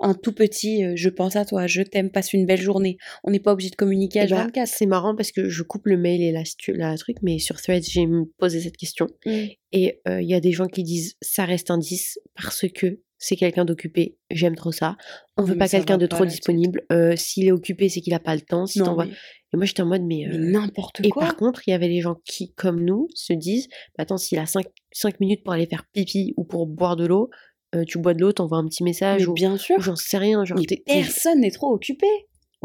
un 0.00 0.14
tout 0.14 0.32
petit 0.32 0.84
euh, 0.84 0.92
je 0.94 1.08
pense 1.08 1.36
à 1.36 1.44
toi, 1.44 1.66
je 1.66 1.82
t'aime, 1.82 2.10
passe 2.10 2.32
une 2.32 2.46
belle 2.46 2.60
journée. 2.60 2.98
On 3.24 3.30
n'est 3.30 3.40
pas 3.40 3.52
obligé 3.52 3.70
de 3.70 3.76
communiquer 3.76 4.20
à 4.20 4.26
24. 4.26 4.54
Bah, 4.54 4.66
c'est 4.66 4.86
marrant 4.86 5.14
parce 5.14 5.32
que 5.32 5.48
je 5.48 5.62
coupe 5.62 5.86
le 5.86 5.96
mail 5.96 6.22
et 6.22 6.32
la, 6.32 6.42
la 6.68 6.96
truc, 6.96 7.18
mais 7.22 7.38
sur 7.38 7.60
Threads, 7.60 7.84
j'ai 7.88 8.06
posé 8.38 8.60
cette 8.60 8.76
question. 8.76 9.06
Mmh. 9.24 9.30
Et 9.72 10.00
euh, 10.08 10.20
il 10.20 10.28
y 10.28 10.34
a 10.34 10.40
des 10.40 10.52
gens 10.52 10.66
qui 10.66 10.82
disent 10.82 11.16
ça 11.22 11.44
reste 11.44 11.70
un 11.70 11.78
10 11.78 12.18
parce 12.34 12.66
que 12.68 13.00
c'est 13.18 13.36
quelqu'un 13.36 13.64
d'occupé, 13.64 14.18
j'aime 14.30 14.54
trop 14.54 14.72
ça. 14.72 14.96
On 15.36 15.42
veut 15.42 15.56
pas 15.56 15.68
quelqu'un 15.68 15.98
de 15.98 16.06
trop 16.06 16.24
disponible. 16.24 16.82
Euh, 16.92 17.14
s'il 17.16 17.46
est 17.46 17.52
occupé, 17.52 17.88
c'est 17.88 18.00
qu'il 18.00 18.14
a 18.14 18.20
pas 18.20 18.34
le 18.34 18.42
temps. 18.42 18.66
Si 18.66 18.80
Et 18.80 19.56
moi, 19.56 19.64
j'étais 19.64 19.82
en 19.82 19.86
mode, 19.86 20.02
mais. 20.02 20.26
n'importe 20.32 21.08
quoi. 21.08 21.22
Et 21.22 21.26
par 21.26 21.36
contre, 21.36 21.66
il 21.66 21.70
y 21.70 21.74
avait 21.74 21.88
des 21.88 22.00
gens 22.00 22.16
qui, 22.24 22.52
comme 22.54 22.84
nous, 22.84 23.08
se 23.14 23.32
disent 23.32 23.68
bah, 23.96 24.02
attends, 24.02 24.18
s'il 24.18 24.38
a 24.38 24.46
5, 24.46 24.66
5 24.92 25.20
minutes 25.20 25.44
pour 25.44 25.52
aller 25.52 25.66
faire 25.66 25.84
pipi 25.92 26.34
ou 26.36 26.44
pour 26.44 26.66
boire 26.66 26.96
de 26.96 27.06
l'eau, 27.06 27.30
euh, 27.74 27.84
tu 27.84 27.98
bois 27.98 28.14
de 28.14 28.20
l'eau, 28.20 28.32
t'envoies 28.32 28.58
un 28.58 28.66
petit 28.66 28.84
message. 28.84 29.26
ou, 29.28 29.34
bien 29.34 29.56
sûr. 29.56 29.80
J'en 29.80 29.96
sais 29.96 30.18
rien. 30.18 30.44
Genre, 30.44 30.58
personne 30.84 31.40
n'est 31.40 31.50
trop 31.50 31.72
occupé. 31.72 32.06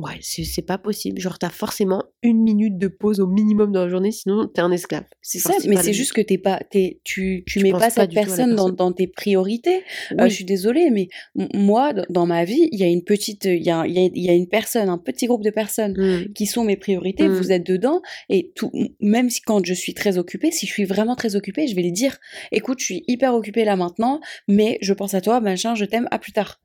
Ouais, 0.01 0.17
c'est 0.21 0.65
pas 0.65 0.79
possible. 0.79 1.19
Genre, 1.19 1.37
t'as 1.37 1.49
forcément 1.49 2.03
une 2.23 2.41
minute 2.41 2.79
de 2.79 2.87
pause 2.87 3.19
au 3.19 3.27
minimum 3.27 3.71
dans 3.71 3.83
la 3.83 3.89
journée, 3.89 4.11
sinon 4.11 4.47
t'es 4.47 4.61
un 4.61 4.71
esclave. 4.71 5.03
C'est 5.21 5.37
ça, 5.37 5.53
mais 5.67 5.77
c'est 5.77 5.93
juste 5.93 6.13
que 6.13 6.21
t'es 6.21 6.39
pas, 6.39 6.59
es, 6.73 6.99
tu, 7.03 7.43
tu, 7.45 7.59
mets 7.59 7.71
pas 7.71 7.91
cette 7.91 8.13
personne, 8.13 8.55
Dans, 8.55 8.69
dans, 8.69 8.91
tes 8.91 9.05
priorités. 9.05 9.83
Euh, 10.19 10.27
je 10.27 10.33
suis 10.33 10.45
désolée, 10.45 10.89
mais 10.89 11.07
moi, 11.53 11.93
dans 12.09 12.25
ma 12.25 12.45
vie, 12.45 12.67
il 12.71 12.79
y 12.79 12.83
a 12.83 12.87
une 12.87 13.03
petite, 13.03 13.45
il 13.45 13.61
y 13.61 13.69
a, 13.69 13.85
y, 13.85 14.11
y 14.15 14.29
a, 14.29 14.33
une 14.33 14.47
personne, 14.47 14.89
un 14.89 14.97
petit 14.97 15.27
groupe 15.27 15.43
de 15.43 15.51
personnes 15.51 15.93
mmh. 15.95 16.33
qui 16.33 16.47
sont 16.47 16.63
mes 16.63 16.77
priorités. 16.77 17.27
Mmh. 17.27 17.33
Vous 17.33 17.51
êtes 17.51 17.65
dedans, 17.65 18.01
et 18.29 18.51
tout, 18.55 18.71
même 18.99 19.29
si 19.29 19.41
quand 19.41 19.63
je 19.63 19.73
suis 19.73 19.93
très 19.93 20.17
occupée, 20.17 20.51
si 20.51 20.65
je 20.65 20.71
suis 20.71 20.85
vraiment 20.85 21.15
très 21.15 21.35
occupée, 21.35 21.67
je 21.67 21.75
vais 21.75 21.83
les 21.83 21.91
dire. 21.91 22.17
Écoute, 22.51 22.79
je 22.79 22.85
suis 22.85 23.03
hyper 23.07 23.35
occupée 23.35 23.65
là 23.65 23.75
maintenant, 23.75 24.19
mais 24.47 24.79
je 24.81 24.93
pense 24.93 25.13
à 25.13 25.21
toi, 25.21 25.41
machin, 25.41 25.75
je 25.75 25.85
t'aime, 25.85 26.07
à 26.09 26.17
plus 26.17 26.31
tard. 26.31 26.59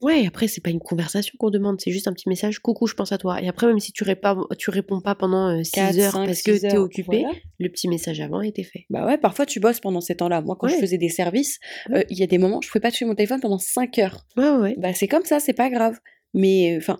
Ouais, 0.00 0.26
après, 0.26 0.48
c'est 0.48 0.62
pas 0.62 0.70
une 0.70 0.80
conversation 0.80 1.34
qu'on 1.38 1.50
demande, 1.50 1.80
c'est 1.80 1.90
juste 1.90 2.08
un 2.08 2.12
petit 2.12 2.28
message 2.28 2.60
coucou, 2.60 2.86
je 2.86 2.94
pense 2.94 3.12
à 3.12 3.18
toi. 3.18 3.42
Et 3.42 3.48
après, 3.48 3.66
même 3.66 3.80
si 3.80 3.92
tu, 3.92 4.02
réponds, 4.02 4.46
tu 4.58 4.70
réponds 4.70 5.00
pas 5.00 5.14
pendant 5.14 5.62
6 5.62 5.78
euh, 5.78 6.02
heures 6.02 6.12
parce 6.12 6.42
que 6.42 6.58
t'es 6.58 6.76
occupé, 6.76 7.26
le 7.58 7.68
petit 7.68 7.86
message 7.86 8.20
avant 8.20 8.38
a 8.38 8.46
été 8.46 8.62
fait. 8.62 8.86
Bah 8.88 9.04
ouais, 9.06 9.18
parfois 9.18 9.44
tu 9.44 9.60
bosses 9.60 9.80
pendant 9.80 10.00
ces 10.00 10.16
temps-là. 10.16 10.40
Moi, 10.40 10.56
quand 10.58 10.68
je 10.68 10.76
faisais 10.76 10.98
des 10.98 11.10
services, 11.10 11.58
euh, 11.90 12.02
il 12.08 12.18
y 12.18 12.22
a 12.22 12.26
des 12.26 12.38
moments, 12.38 12.60
je 12.62 12.68
pouvais 12.68 12.80
pas 12.80 12.90
toucher 12.90 13.04
mon 13.04 13.14
téléphone 13.14 13.40
pendant 13.40 13.58
5 13.58 13.98
heures. 13.98 14.26
Ouais, 14.36 14.50
ouais. 14.50 14.74
Bah 14.78 14.94
c'est 14.94 15.08
comme 15.08 15.24
ça, 15.24 15.38
c'est 15.38 15.52
pas 15.52 15.68
grave. 15.68 15.98
Mais 16.32 16.76
enfin, 16.78 16.98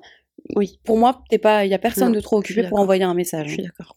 oui, 0.56 0.78
pour 0.84 0.98
moi, 0.98 1.24
il 1.30 1.38
pas, 1.38 1.64
y 1.64 1.74
a 1.74 1.78
personne 1.78 2.12
de 2.12 2.20
trop 2.20 2.38
occupé 2.38 2.64
pour 2.64 2.78
envoyer 2.78 3.04
un 3.04 3.14
message. 3.14 3.48
Je 3.48 3.54
suis 3.54 3.62
d'accord. 3.62 3.96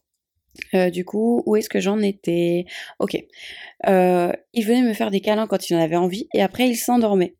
Euh, 0.74 0.90
du 0.90 1.04
coup, 1.04 1.42
où 1.46 1.56
est-ce 1.56 1.68
que 1.68 1.80
j'en 1.80 2.00
étais? 2.00 2.66
Ok. 2.98 3.16
Euh, 3.86 4.32
il 4.52 4.64
venait 4.64 4.82
me 4.82 4.92
faire 4.92 5.10
des 5.10 5.20
câlins 5.20 5.46
quand 5.46 5.68
il 5.68 5.76
en 5.76 5.80
avait 5.80 5.96
envie 5.96 6.28
et 6.34 6.42
après 6.42 6.68
il 6.68 6.76
s'endormait. 6.76 7.34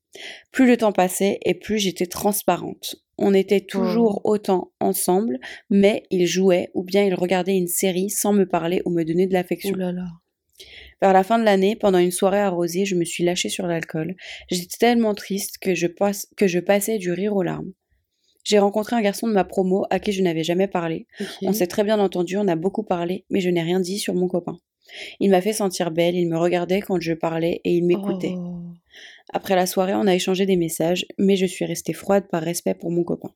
Plus 0.52 0.66
le 0.66 0.76
temps 0.76 0.92
passait 0.92 1.38
et 1.44 1.54
plus 1.54 1.78
j'étais 1.78 2.06
transparente. 2.06 2.97
On 3.18 3.35
était 3.35 3.61
toujours 3.61 4.21
oh. 4.25 4.33
autant 4.33 4.73
ensemble, 4.80 5.38
mais 5.71 6.04
il 6.11 6.26
jouait 6.26 6.71
ou 6.75 6.83
bien 6.83 7.04
il 7.04 7.14
regardait 7.14 7.56
une 7.56 7.68
série 7.68 8.11
sans 8.11 8.33
me 8.33 8.47
parler 8.47 8.83
ou 8.85 8.90
me 8.90 9.04
donner 9.04 9.26
de 9.26 9.33
l'affection. 9.33 9.76
Vers 11.02 11.12
la 11.12 11.25
fin 11.25 11.38
de 11.38 11.44
l'année, 11.44 11.76
pendant 11.76 11.99
une 11.99 12.11
soirée 12.11 12.40
arrosée, 12.40 12.85
je 12.85 12.94
me 12.94 13.04
suis 13.04 13.25
lâchée 13.25 13.49
sur 13.49 13.66
l'alcool. 13.66 14.14
J'étais 14.50 14.78
tellement 14.78 15.14
triste 15.14 15.59
que 15.59 15.75
je, 15.75 15.87
que 16.37 16.47
je 16.47 16.59
passais 16.61 16.99
du 16.99 17.12
rire 17.12 17.35
aux 17.35 17.42
larmes. 17.42 17.73
J'ai 18.44 18.58
rencontré 18.58 18.94
un 18.94 19.00
garçon 19.00 19.26
de 19.26 19.32
ma 19.32 19.44
promo 19.44 19.86
à 19.90 19.98
qui 19.98 20.12
je 20.12 20.22
n'avais 20.22 20.44
jamais 20.44 20.68
parlé. 20.68 21.06
On 21.42 21.52
s'est 21.52 21.66
très 21.66 21.82
bien 21.82 21.98
entendu, 21.98 22.36
on 22.36 22.46
a 22.46 22.56
beaucoup 22.56 22.82
parlé, 22.82 23.24
mais 23.30 23.40
je 23.40 23.48
n'ai 23.48 23.62
rien 23.62 23.80
dit 23.80 23.98
sur 23.98 24.14
mon 24.14 24.28
copain. 24.28 24.58
Il 25.18 25.30
m'a 25.30 25.40
fait 25.40 25.54
sentir 25.54 25.90
belle, 25.90 26.14
il 26.14 26.28
me 26.28 26.36
regardait 26.36 26.82
quand 26.82 27.00
je 27.00 27.14
parlais 27.14 27.60
et 27.64 27.72
il 27.72 27.84
m'écoutait. 27.84 28.34
Oh. 28.36 28.60
Après 29.32 29.56
la 29.56 29.66
soirée, 29.66 29.94
on 29.94 30.06
a 30.06 30.14
échangé 30.14 30.44
des 30.46 30.56
messages, 30.56 31.06
mais 31.18 31.36
je 31.36 31.46
suis 31.46 31.64
restée 31.64 31.94
froide 31.94 32.28
par 32.30 32.42
respect 32.42 32.74
pour 32.74 32.90
mon 32.90 33.02
copain. 33.02 33.34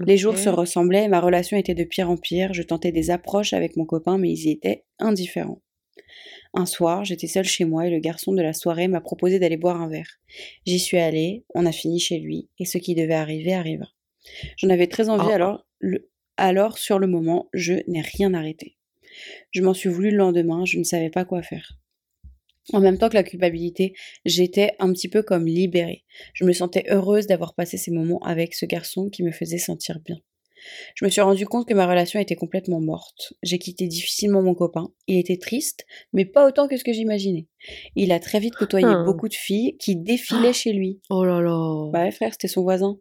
Les 0.00 0.16
jours 0.16 0.38
se 0.38 0.48
ressemblaient, 0.48 1.08
ma 1.08 1.20
relation 1.20 1.56
était 1.56 1.74
de 1.74 1.84
pire 1.84 2.10
en 2.10 2.16
pire, 2.16 2.54
je 2.54 2.62
tentais 2.62 2.90
des 2.90 3.10
approches 3.10 3.52
avec 3.52 3.76
mon 3.76 3.84
copain, 3.84 4.18
mais 4.18 4.30
ils 4.30 4.48
y 4.48 4.50
étaient 4.50 4.84
indifférents. 4.98 5.60
Un 6.54 6.66
soir, 6.66 7.04
j'étais 7.04 7.26
seule 7.26 7.44
chez 7.44 7.64
moi 7.64 7.86
et 7.86 7.90
le 7.90 7.98
garçon 7.98 8.32
de 8.32 8.40
la 8.40 8.52
soirée 8.52 8.88
m'a 8.88 9.00
proposé 9.00 9.38
d'aller 9.38 9.56
boire 9.56 9.80
un 9.80 9.88
verre. 9.88 10.20
J'y 10.66 10.78
suis 10.78 10.98
allée, 10.98 11.44
on 11.54 11.66
a 11.66 11.72
fini 11.72 11.98
chez 11.98 12.18
lui, 12.18 12.48
et 12.58 12.64
ce 12.64 12.78
qui 12.78 12.94
devait 12.94 13.14
arriver 13.14 13.54
arriva. 13.54 13.86
J'en 14.56 14.70
avais 14.70 14.86
très 14.86 15.08
envie, 15.08 15.30
ah. 15.30 15.34
alors, 15.34 15.66
alors 16.36 16.78
sur 16.78 16.98
le 16.98 17.06
moment, 17.06 17.48
je 17.52 17.74
n'ai 17.88 18.00
rien 18.00 18.34
arrêté. 18.34 18.76
Je 19.52 19.62
m'en 19.62 19.74
suis 19.74 19.88
voulu 19.88 20.10
le 20.10 20.16
lendemain, 20.16 20.64
je 20.64 20.78
ne 20.78 20.84
savais 20.84 21.10
pas 21.10 21.24
quoi 21.24 21.42
faire. 21.42 21.78
En 22.72 22.80
même 22.80 22.96
temps 22.96 23.10
que 23.10 23.14
la 23.14 23.22
culpabilité, 23.22 23.92
j'étais 24.24 24.72
un 24.78 24.92
petit 24.92 25.08
peu 25.08 25.22
comme 25.22 25.46
libérée. 25.46 26.04
Je 26.32 26.44
me 26.44 26.52
sentais 26.52 26.84
heureuse 26.88 27.26
d'avoir 27.26 27.54
passé 27.54 27.76
ces 27.76 27.90
moments 27.90 28.20
avec 28.20 28.54
ce 28.54 28.64
garçon 28.64 29.10
qui 29.10 29.22
me 29.22 29.32
faisait 29.32 29.58
sentir 29.58 30.00
bien. 30.00 30.16
Je 30.94 31.04
me 31.04 31.10
suis 31.10 31.20
rendu 31.20 31.46
compte 31.46 31.68
que 31.68 31.74
ma 31.74 31.86
relation 31.86 32.18
était 32.18 32.36
complètement 32.36 32.80
morte. 32.80 33.34
J'ai 33.42 33.58
quitté 33.58 33.86
difficilement 33.86 34.42
mon 34.42 34.54
copain. 34.54 34.88
Il 35.06 35.18
était 35.18 35.36
triste, 35.36 35.84
mais 36.14 36.24
pas 36.24 36.46
autant 36.48 36.66
que 36.66 36.78
ce 36.78 36.84
que 36.84 36.92
j'imaginais. 36.94 37.48
Il 37.96 38.12
a 38.12 38.18
très 38.18 38.40
vite 38.40 38.54
côtoyé 38.54 38.86
Ah. 38.88 39.02
beaucoup 39.04 39.28
de 39.28 39.34
filles 39.34 39.76
qui 39.78 39.94
défilaient 39.96 40.54
chez 40.54 40.72
lui. 40.72 41.00
Oh 41.10 41.24
là 41.26 41.42
là. 41.42 41.90
Bah 41.92 42.04
ouais, 42.04 42.12
frère, 42.12 42.32
c'était 42.32 42.48
son 42.48 42.62
voisin. 42.62 42.98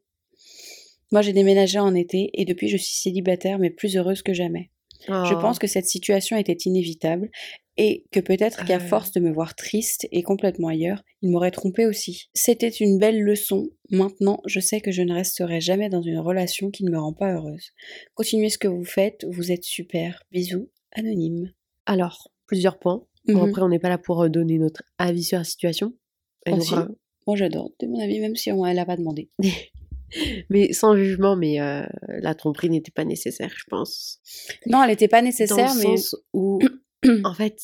Moi, 1.12 1.22
j'ai 1.22 1.34
déménagé 1.34 1.80
en 1.80 1.94
été 1.96 2.30
et 2.34 2.46
depuis, 2.46 2.68
je 2.70 2.78
suis 2.78 2.96
célibataire, 2.96 3.60
mais 3.60 3.70
plus 3.70 3.98
heureuse 3.98 4.22
que 4.22 4.34
jamais. 4.34 4.70
Je 5.08 5.34
Oh. 5.34 5.40
pense 5.42 5.60
que 5.60 5.68
cette 5.68 5.86
situation 5.88 6.38
était 6.38 6.54
inévitable 6.66 7.30
et 7.76 8.06
que 8.12 8.22
peut-être 8.22 8.64
qu'à 8.66 8.78
Euh. 8.78 8.80
force 8.80 9.12
de 9.12 9.20
me 9.20 9.34
voir 9.34 9.54
triste 9.54 10.08
et 10.14 10.24
complètement 10.24 10.70
ailleurs, 10.70 11.04
il 11.22 11.30
m'aurait 11.32 11.52
trompée 11.52 11.86
aussi. 11.86 12.30
C'était 12.34 12.70
une 12.70 12.98
belle 13.00 13.20
leçon. 13.22 13.70
Maintenant, 13.90 14.40
je 14.46 14.62
sais 14.62 14.80
que 14.80 14.92
je 14.92 15.02
ne 15.02 15.14
resterai 15.14 15.60
jamais 15.60 15.90
dans 15.90 16.02
une 16.02 16.20
relation 16.20 16.72
qui 16.72 16.86
ne 16.86 16.92
me 16.92 16.98
rend 17.00 17.12
pas 17.12 17.34
heureuse. 17.34 17.72
Continuez 18.16 18.50
ce 18.50 18.58
que 18.58 18.70
vous 18.70 18.86
faites, 18.86 19.26
vous 19.30 19.52
êtes 19.52 19.66
super. 19.66 20.24
Bisous, 20.32 20.70
anonyme. 20.94 21.52
Alors, 21.86 22.32
plusieurs 22.48 22.80
points. 22.80 23.06
Bon, 23.28 23.44
Mhm. 23.44 23.50
après, 23.50 23.62
on 23.62 23.70
n'est 23.70 23.80
pas 23.80 23.90
là 23.90 23.98
pour 23.98 24.22
euh, 24.24 24.30
donner 24.30 24.58
notre 24.58 24.84
avis 24.98 25.24
sur 25.26 25.38
la 25.38 25.44
situation. 25.44 25.94
Oh, 26.50 26.60
si. 26.62 26.74
ra- 26.74 26.88
Moi, 27.28 27.36
j'adore, 27.36 27.72
de 27.82 27.88
mon 27.88 28.00
avis, 28.00 28.20
même 28.20 28.36
si 28.38 28.52
on 28.54 28.66
elle 28.66 28.80
a 28.80 28.86
pas 28.86 28.96
demandé. 28.98 29.30
Mais 30.50 30.74
sans 30.74 30.96
jugement, 30.96 31.36
mais 31.36 31.60
euh, 31.62 31.84
la 32.08 32.36
tromperie 32.36 32.70
n'était 32.70 32.91
pas 32.91 33.05
nécessaire, 33.05 33.51
je 33.55 33.63
pense. 33.70 34.20
Non, 34.67 34.84
elle 34.84 34.89
n'était 34.89 35.08
pas 35.08 35.22
Dans 35.22 35.25
nécessaire, 35.25 35.74
le 35.74 35.79
mais 35.79 35.98
sens 35.98 36.15
où, 36.34 36.60
en 37.24 37.34
fait, 37.34 37.58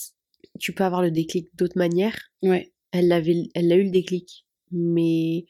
tu 0.59 0.73
peux 0.73 0.83
avoir 0.83 1.01
le 1.01 1.11
déclic 1.11 1.47
d'autres 1.55 1.77
manières. 1.77 2.17
ouais. 2.43 2.71
Elle 2.91 3.07
l'avait, 3.07 3.49
elle 3.53 3.71
a 3.71 3.75
eu 3.75 3.83
le 3.83 3.91
déclic, 3.91 4.47
mais 4.71 5.45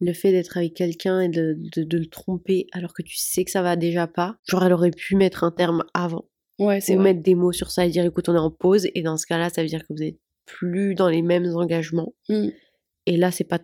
le 0.00 0.14
fait 0.14 0.32
d'être 0.32 0.56
avec 0.56 0.72
quelqu'un 0.72 1.20
et 1.20 1.28
de, 1.28 1.54
de, 1.76 1.82
de 1.82 1.98
le 1.98 2.06
tromper 2.06 2.66
alors 2.72 2.94
que 2.94 3.02
tu 3.02 3.16
sais 3.18 3.44
que 3.44 3.50
ça 3.50 3.60
va 3.60 3.76
déjà 3.76 4.06
pas, 4.06 4.36
genre 4.48 4.64
elle 4.64 4.72
aurait 4.72 4.90
pu 4.90 5.14
mettre 5.16 5.44
un 5.44 5.50
terme 5.50 5.84
avant 5.92 6.24
Ouais, 6.58 6.80
c'est 6.80 6.94
ou 6.94 7.00
vrai. 7.00 7.12
mettre 7.12 7.22
des 7.22 7.34
mots 7.34 7.52
sur 7.52 7.70
ça 7.70 7.84
et 7.84 7.90
dire 7.90 8.06
écoute 8.06 8.28
on 8.30 8.34
est 8.34 8.38
en 8.38 8.50
pause 8.50 8.88
et 8.94 9.02
dans 9.02 9.16
ce 9.18 9.26
cas-là 9.26 9.50
ça 9.50 9.60
veut 9.62 9.68
dire 9.68 9.80
que 9.86 9.92
vous 9.92 10.02
êtes 10.02 10.16
plus 10.46 10.94
dans 10.94 11.08
les 11.10 11.20
mêmes 11.20 11.46
engagements 11.54 12.14
Mm. 12.30 12.48
et 13.06 13.16
là 13.18 13.30
c'est 13.32 13.44
pas 13.44 13.58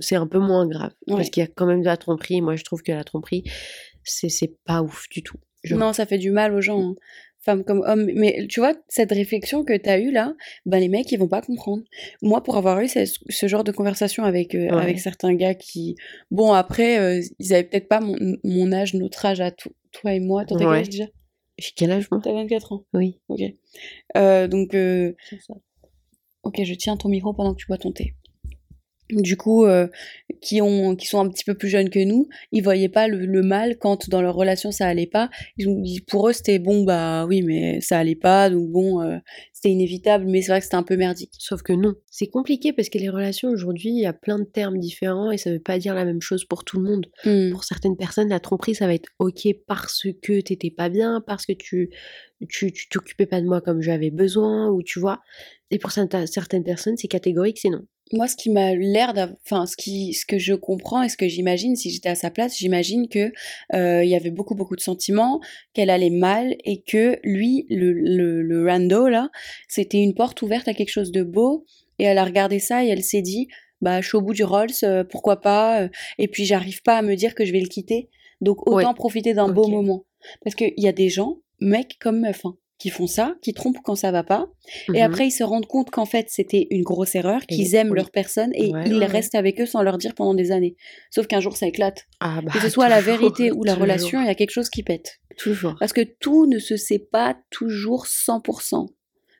c'est 0.00 0.16
un 0.16 0.26
peu 0.26 0.38
moins 0.38 0.66
grave 0.66 0.92
Ouais. 1.06 1.16
parce 1.16 1.30
qu'il 1.30 1.42
y 1.42 1.44
a 1.44 1.48
quand 1.48 1.66
même 1.66 1.80
de 1.80 1.86
la 1.86 1.96
tromperie 1.96 2.40
moi 2.40 2.56
je 2.56 2.64
trouve 2.64 2.82
que 2.82 2.92
la 2.92 3.04
tromperie 3.04 3.44
c'est 4.04 4.28
c'est 4.28 4.56
pas 4.64 4.82
ouf 4.82 5.08
du 5.10 5.22
tout 5.22 5.36
Genre, 5.64 5.78
Non, 5.80 5.92
ça 5.92 6.06
fait 6.06 6.18
du 6.18 6.30
mal 6.30 6.54
aux 6.54 6.60
gens, 6.60 6.80
hein. 6.90 6.94
femmes 7.40 7.64
comme 7.64 7.82
hommes. 7.86 8.08
Mais 8.14 8.46
tu 8.48 8.60
vois, 8.60 8.74
cette 8.88 9.10
réflexion 9.10 9.64
que 9.64 9.76
tu 9.76 9.88
as 9.88 9.98
eue 9.98 10.12
là, 10.12 10.32
ben 10.64 10.78
les 10.78 10.86
mecs, 10.88 11.10
ils 11.10 11.18
vont 11.18 11.26
pas 11.26 11.40
comprendre. 11.42 11.82
Moi, 12.22 12.40
pour 12.40 12.56
avoir 12.56 12.78
eu 12.80 12.86
ce, 12.88 13.00
ce 13.28 13.48
genre 13.48 13.64
de 13.64 13.72
conversation 13.72 14.22
avec, 14.22 14.54
euh, 14.54 14.68
Ouais. 14.68 14.82
avec 14.82 15.00
certains 15.00 15.34
gars 15.34 15.54
qui. 15.56 15.96
Bon, 16.30 16.52
après, 16.52 17.00
euh, 17.00 17.20
ils 17.40 17.52
avaient 17.52 17.64
peut-être 17.64 17.88
pas 17.88 17.98
mon, 17.98 18.16
mon 18.44 18.70
âge, 18.72 18.94
notre 18.94 19.26
âge 19.26 19.40
à 19.40 19.50
to- 19.50 19.72
toi 19.90 20.12
et 20.14 20.20
moi. 20.20 20.44
T'as 20.44 20.56
quel 20.56 20.68
Ouais. 20.68 20.78
âge 20.78 20.88
déjà? 20.88 21.06
J'ai 21.58 21.70
quel 21.74 21.90
âge 21.90 22.06
moi? 22.12 22.20
T'as 22.22 22.32
24 22.32 22.72
ans. 22.72 22.84
oui 22.94 23.18
Ok. 23.28 23.40
Euh, 24.16 24.46
donc, 24.46 24.72
ok, 26.44 26.60
je 26.62 26.74
tiens 26.74 26.96
ton 26.96 27.08
micro 27.08 27.32
pendant 27.32 27.54
que 27.54 27.58
tu 27.60 27.66
bois 27.66 27.78
ton 27.78 27.90
thé. 27.92 28.14
Du 29.10 29.36
coup, 29.36 29.64
euh, 29.64 29.86
qui, 30.40 30.60
ont, 30.60 30.96
qui 30.96 31.06
sont 31.06 31.20
un 31.20 31.28
petit 31.28 31.44
peu 31.44 31.54
plus 31.54 31.68
jeunes 31.68 31.90
que 31.90 32.02
nous, 32.02 32.28
ils 32.52 32.62
voyaient 32.62 32.88
pas 32.88 33.08
le, 33.08 33.24
le 33.24 33.42
mal 33.42 33.78
quand 33.78 34.08
dans 34.08 34.22
leur 34.22 34.34
relation 34.34 34.72
ça 34.72 34.86
allait 34.86 35.06
pas. 35.06 35.30
Ils 35.56 36.02
pour 36.06 36.28
eux, 36.28 36.32
c'était 36.32 36.58
bon, 36.58 36.84
bah 36.84 37.26
oui, 37.26 37.42
mais 37.42 37.80
ça 37.80 37.98
allait 37.98 38.16
pas, 38.16 38.50
donc 38.50 38.68
bon, 38.70 39.00
euh, 39.00 39.16
c'était 39.52 39.70
inévitable, 39.70 40.26
mais 40.26 40.42
c'est 40.42 40.52
vrai 40.52 40.58
que 40.60 40.64
c'était 40.64 40.76
un 40.76 40.82
peu 40.82 40.96
merdique. 40.96 41.32
Sauf 41.38 41.62
que 41.62 41.72
non. 41.72 41.94
C'est 42.10 42.26
compliqué 42.26 42.72
parce 42.72 42.88
que 42.88 42.98
les 42.98 43.08
relations 43.08 43.48
aujourd'hui, 43.48 43.90
il 43.90 44.00
y 44.00 44.06
a 44.06 44.12
plein 44.12 44.38
de 44.38 44.44
termes 44.44 44.78
différents 44.78 45.30
et 45.30 45.38
ça 45.38 45.50
veut 45.50 45.60
pas 45.60 45.78
dire 45.78 45.94
la 45.94 46.04
même 46.04 46.20
chose 46.20 46.44
pour 46.44 46.64
tout 46.64 46.78
le 46.78 46.88
monde. 46.88 47.06
Hmm. 47.24 47.50
Pour 47.50 47.64
certaines 47.64 47.96
personnes, 47.96 48.28
la 48.28 48.40
tromperie, 48.40 48.74
ça 48.74 48.86
va 48.86 48.94
être 48.94 49.08
ok 49.18 49.48
parce 49.66 50.06
que 50.22 50.40
t'étais 50.40 50.70
pas 50.70 50.88
bien, 50.88 51.22
parce 51.26 51.46
que 51.46 51.52
tu 51.52 51.90
tu 52.48 52.72
tu 52.72 52.88
t'occupais 52.88 53.26
pas 53.26 53.40
de 53.40 53.46
moi 53.46 53.60
comme 53.60 53.80
j'avais 53.80 54.10
besoin, 54.10 54.68
ou 54.70 54.82
tu 54.82 55.00
vois. 55.00 55.20
Et 55.70 55.78
pour 55.78 55.90
certaines 55.90 56.64
personnes, 56.64 56.96
c'est 56.96 57.08
catégorique, 57.08 57.58
c'est 57.58 57.70
non. 57.70 57.82
Moi, 58.12 58.28
ce 58.28 58.36
qui 58.36 58.50
m'a 58.50 58.72
l'air 58.76 59.12
enfin, 59.44 59.66
ce 59.66 59.76
qui, 59.76 60.14
ce 60.14 60.24
que 60.24 60.38
je 60.38 60.54
comprends 60.54 61.02
et 61.02 61.08
ce 61.08 61.16
que 61.16 61.26
j'imagine, 61.26 61.74
si 61.74 61.90
j'étais 61.90 62.08
à 62.08 62.14
sa 62.14 62.30
place, 62.30 62.56
j'imagine 62.56 63.08
que 63.08 63.32
euh, 63.74 64.04
il 64.04 64.08
y 64.08 64.14
avait 64.14 64.30
beaucoup, 64.30 64.54
beaucoup 64.54 64.76
de 64.76 64.80
sentiments, 64.80 65.40
qu'elle 65.74 65.90
allait 65.90 66.10
mal 66.10 66.54
et 66.64 66.82
que 66.82 67.18
lui, 67.24 67.66
le, 67.68 67.92
le, 67.92 68.42
le 68.42 68.64
rando 68.64 69.08
là, 69.08 69.28
c'était 69.66 69.98
une 69.98 70.14
porte 70.14 70.40
ouverte 70.42 70.68
à 70.68 70.74
quelque 70.74 70.90
chose 70.90 71.10
de 71.10 71.24
beau 71.24 71.64
et 71.98 72.04
elle 72.04 72.18
a 72.18 72.24
regardé 72.24 72.60
ça 72.60 72.84
et 72.84 72.88
elle 72.88 73.02
s'est 73.02 73.22
dit, 73.22 73.48
bah, 73.80 74.00
je 74.00 74.06
suis 74.06 74.16
au 74.16 74.22
bout 74.22 74.34
du 74.34 74.44
Rolls, 74.44 74.70
euh, 74.84 75.02
pourquoi 75.02 75.40
pas, 75.40 75.82
euh, 75.82 75.88
et 76.18 76.28
puis 76.28 76.44
j'arrive 76.44 76.82
pas 76.82 76.98
à 76.98 77.02
me 77.02 77.16
dire 77.16 77.34
que 77.34 77.44
je 77.44 77.50
vais 77.50 77.60
le 77.60 77.66
quitter, 77.68 78.08
donc 78.40 78.68
autant 78.68 78.90
Ouais. 78.90 78.94
profiter 78.94 79.34
d'un 79.34 79.48
beau 79.48 79.66
moment. 79.66 80.04
Parce 80.44 80.54
qu'il 80.54 80.74
y 80.76 80.86
a 80.86 80.92
des 80.92 81.08
gens, 81.08 81.38
mecs 81.60 81.96
comme 82.00 82.20
meufs, 82.20 82.44
hein, 82.44 82.56
qui 82.78 82.90
font 82.90 83.06
ça, 83.06 83.34
qui 83.42 83.54
trompent 83.54 83.78
quand 83.82 83.94
ça 83.94 84.10
va 84.12 84.22
pas, 84.22 84.48
et 84.88 84.98
Mhm. 84.98 85.02
après, 85.02 85.26
ils 85.28 85.30
se 85.30 85.42
rendent 85.42 85.66
compte 85.66 85.90
qu'en 85.90 86.04
fait, 86.04 86.26
c'était 86.28 86.66
une 86.70 86.82
grosse 86.82 87.14
erreur, 87.14 87.46
qu'ils 87.46 87.74
aiment 87.74 87.90
oui. 87.90 87.96
leur 87.96 88.10
personne 88.10 88.50
et 88.54 88.70
Ouais, 88.72 88.84
ils 88.86 88.98
ouais, 88.98 89.06
restent 89.06 89.34
avec 89.34 89.60
eux 89.60 89.66
sans 89.66 89.82
leur 89.82 89.96
dire 89.98 90.14
pendant 90.14 90.34
des 90.34 90.52
années. 90.52 90.76
Sauf 91.10 91.26
qu'un 91.26 91.40
jour, 91.40 91.56
ça 91.56 91.66
éclate. 91.66 92.04
Ah 92.20 92.40
bah, 92.42 92.50
Que 92.52 92.60
ce 92.60 92.68
soit 92.68 92.88
la 92.90 93.00
vérité 93.00 93.50
ou 93.50 93.64
la 93.64 93.72
toujours, 93.72 93.82
relation, 93.82 94.20
il 94.20 94.26
y 94.26 94.30
a 94.30 94.34
quelque 94.34 94.50
chose 94.50 94.68
qui 94.68 94.82
pète. 94.82 95.20
Toujours. 95.38 95.74
Parce 95.80 95.92
que 95.94 96.02
tout 96.02 96.46
ne 96.46 96.58
se 96.58 96.76
sait 96.76 96.98
pas 96.98 97.38
toujours 97.50 98.06
100%. 98.06 98.86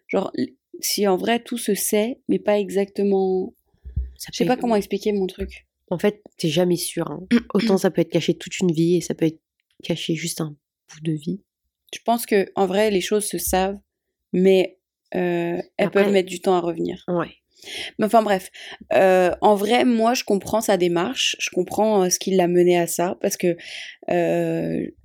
Genre, 0.08 0.32
si 0.80 1.06
en 1.06 1.16
vrai 1.16 1.40
tout 1.42 1.58
se 1.58 1.74
sait, 1.74 2.20
mais 2.28 2.38
pas 2.38 2.58
exactement. 2.58 3.54
Ça 4.18 4.30
Je 4.32 4.38
sais 4.38 4.44
pas 4.46 4.56
comment 4.56 4.76
expliquer 4.76 5.12
mon 5.12 5.26
truc. 5.26 5.66
En 5.90 5.98
fait, 5.98 6.22
t'es 6.38 6.48
jamais 6.48 6.76
sûr. 6.76 7.10
hein. 7.10 7.26
Autant 7.54 7.76
ça 7.78 7.90
peut 7.90 8.00
être 8.00 8.10
caché 8.10 8.34
toute 8.34 8.58
une 8.60 8.72
vie 8.72 8.96
et 8.96 9.00
ça 9.02 9.14
peut 9.14 9.26
être 9.26 9.40
caché 9.84 10.14
juste 10.14 10.40
un 10.40 10.50
bout 10.50 11.00
de 11.02 11.12
vie. 11.12 11.42
Je 11.94 11.98
pense 12.04 12.26
que 12.26 12.46
en 12.56 12.66
vrai, 12.66 12.90
les 12.90 13.00
choses 13.00 13.24
se 13.26 13.38
savent, 13.38 13.78
mais 14.32 14.78
euh, 15.14 15.60
elles 15.76 15.86
Après- 15.86 16.02
peuvent 16.04 16.12
mettre 16.12 16.28
du 16.28 16.40
temps 16.40 16.54
à 16.56 16.60
revenir. 16.60 17.04
Ouais. 17.08 17.30
Mais 17.98 18.04
enfin 18.06 18.22
bref, 18.22 18.50
euh, 18.92 19.30
en 19.40 19.54
vrai, 19.54 19.84
moi, 19.84 20.14
je 20.14 20.24
comprends 20.24 20.60
sa 20.60 20.76
démarche, 20.76 21.36
je 21.40 21.48
comprends 21.50 22.04
euh, 22.04 22.10
ce 22.10 22.18
qui 22.18 22.32
l'a 22.36 22.48
mené 22.48 22.78
à 22.78 22.86
ça, 22.86 23.16
parce 23.20 23.36
que 23.36 23.56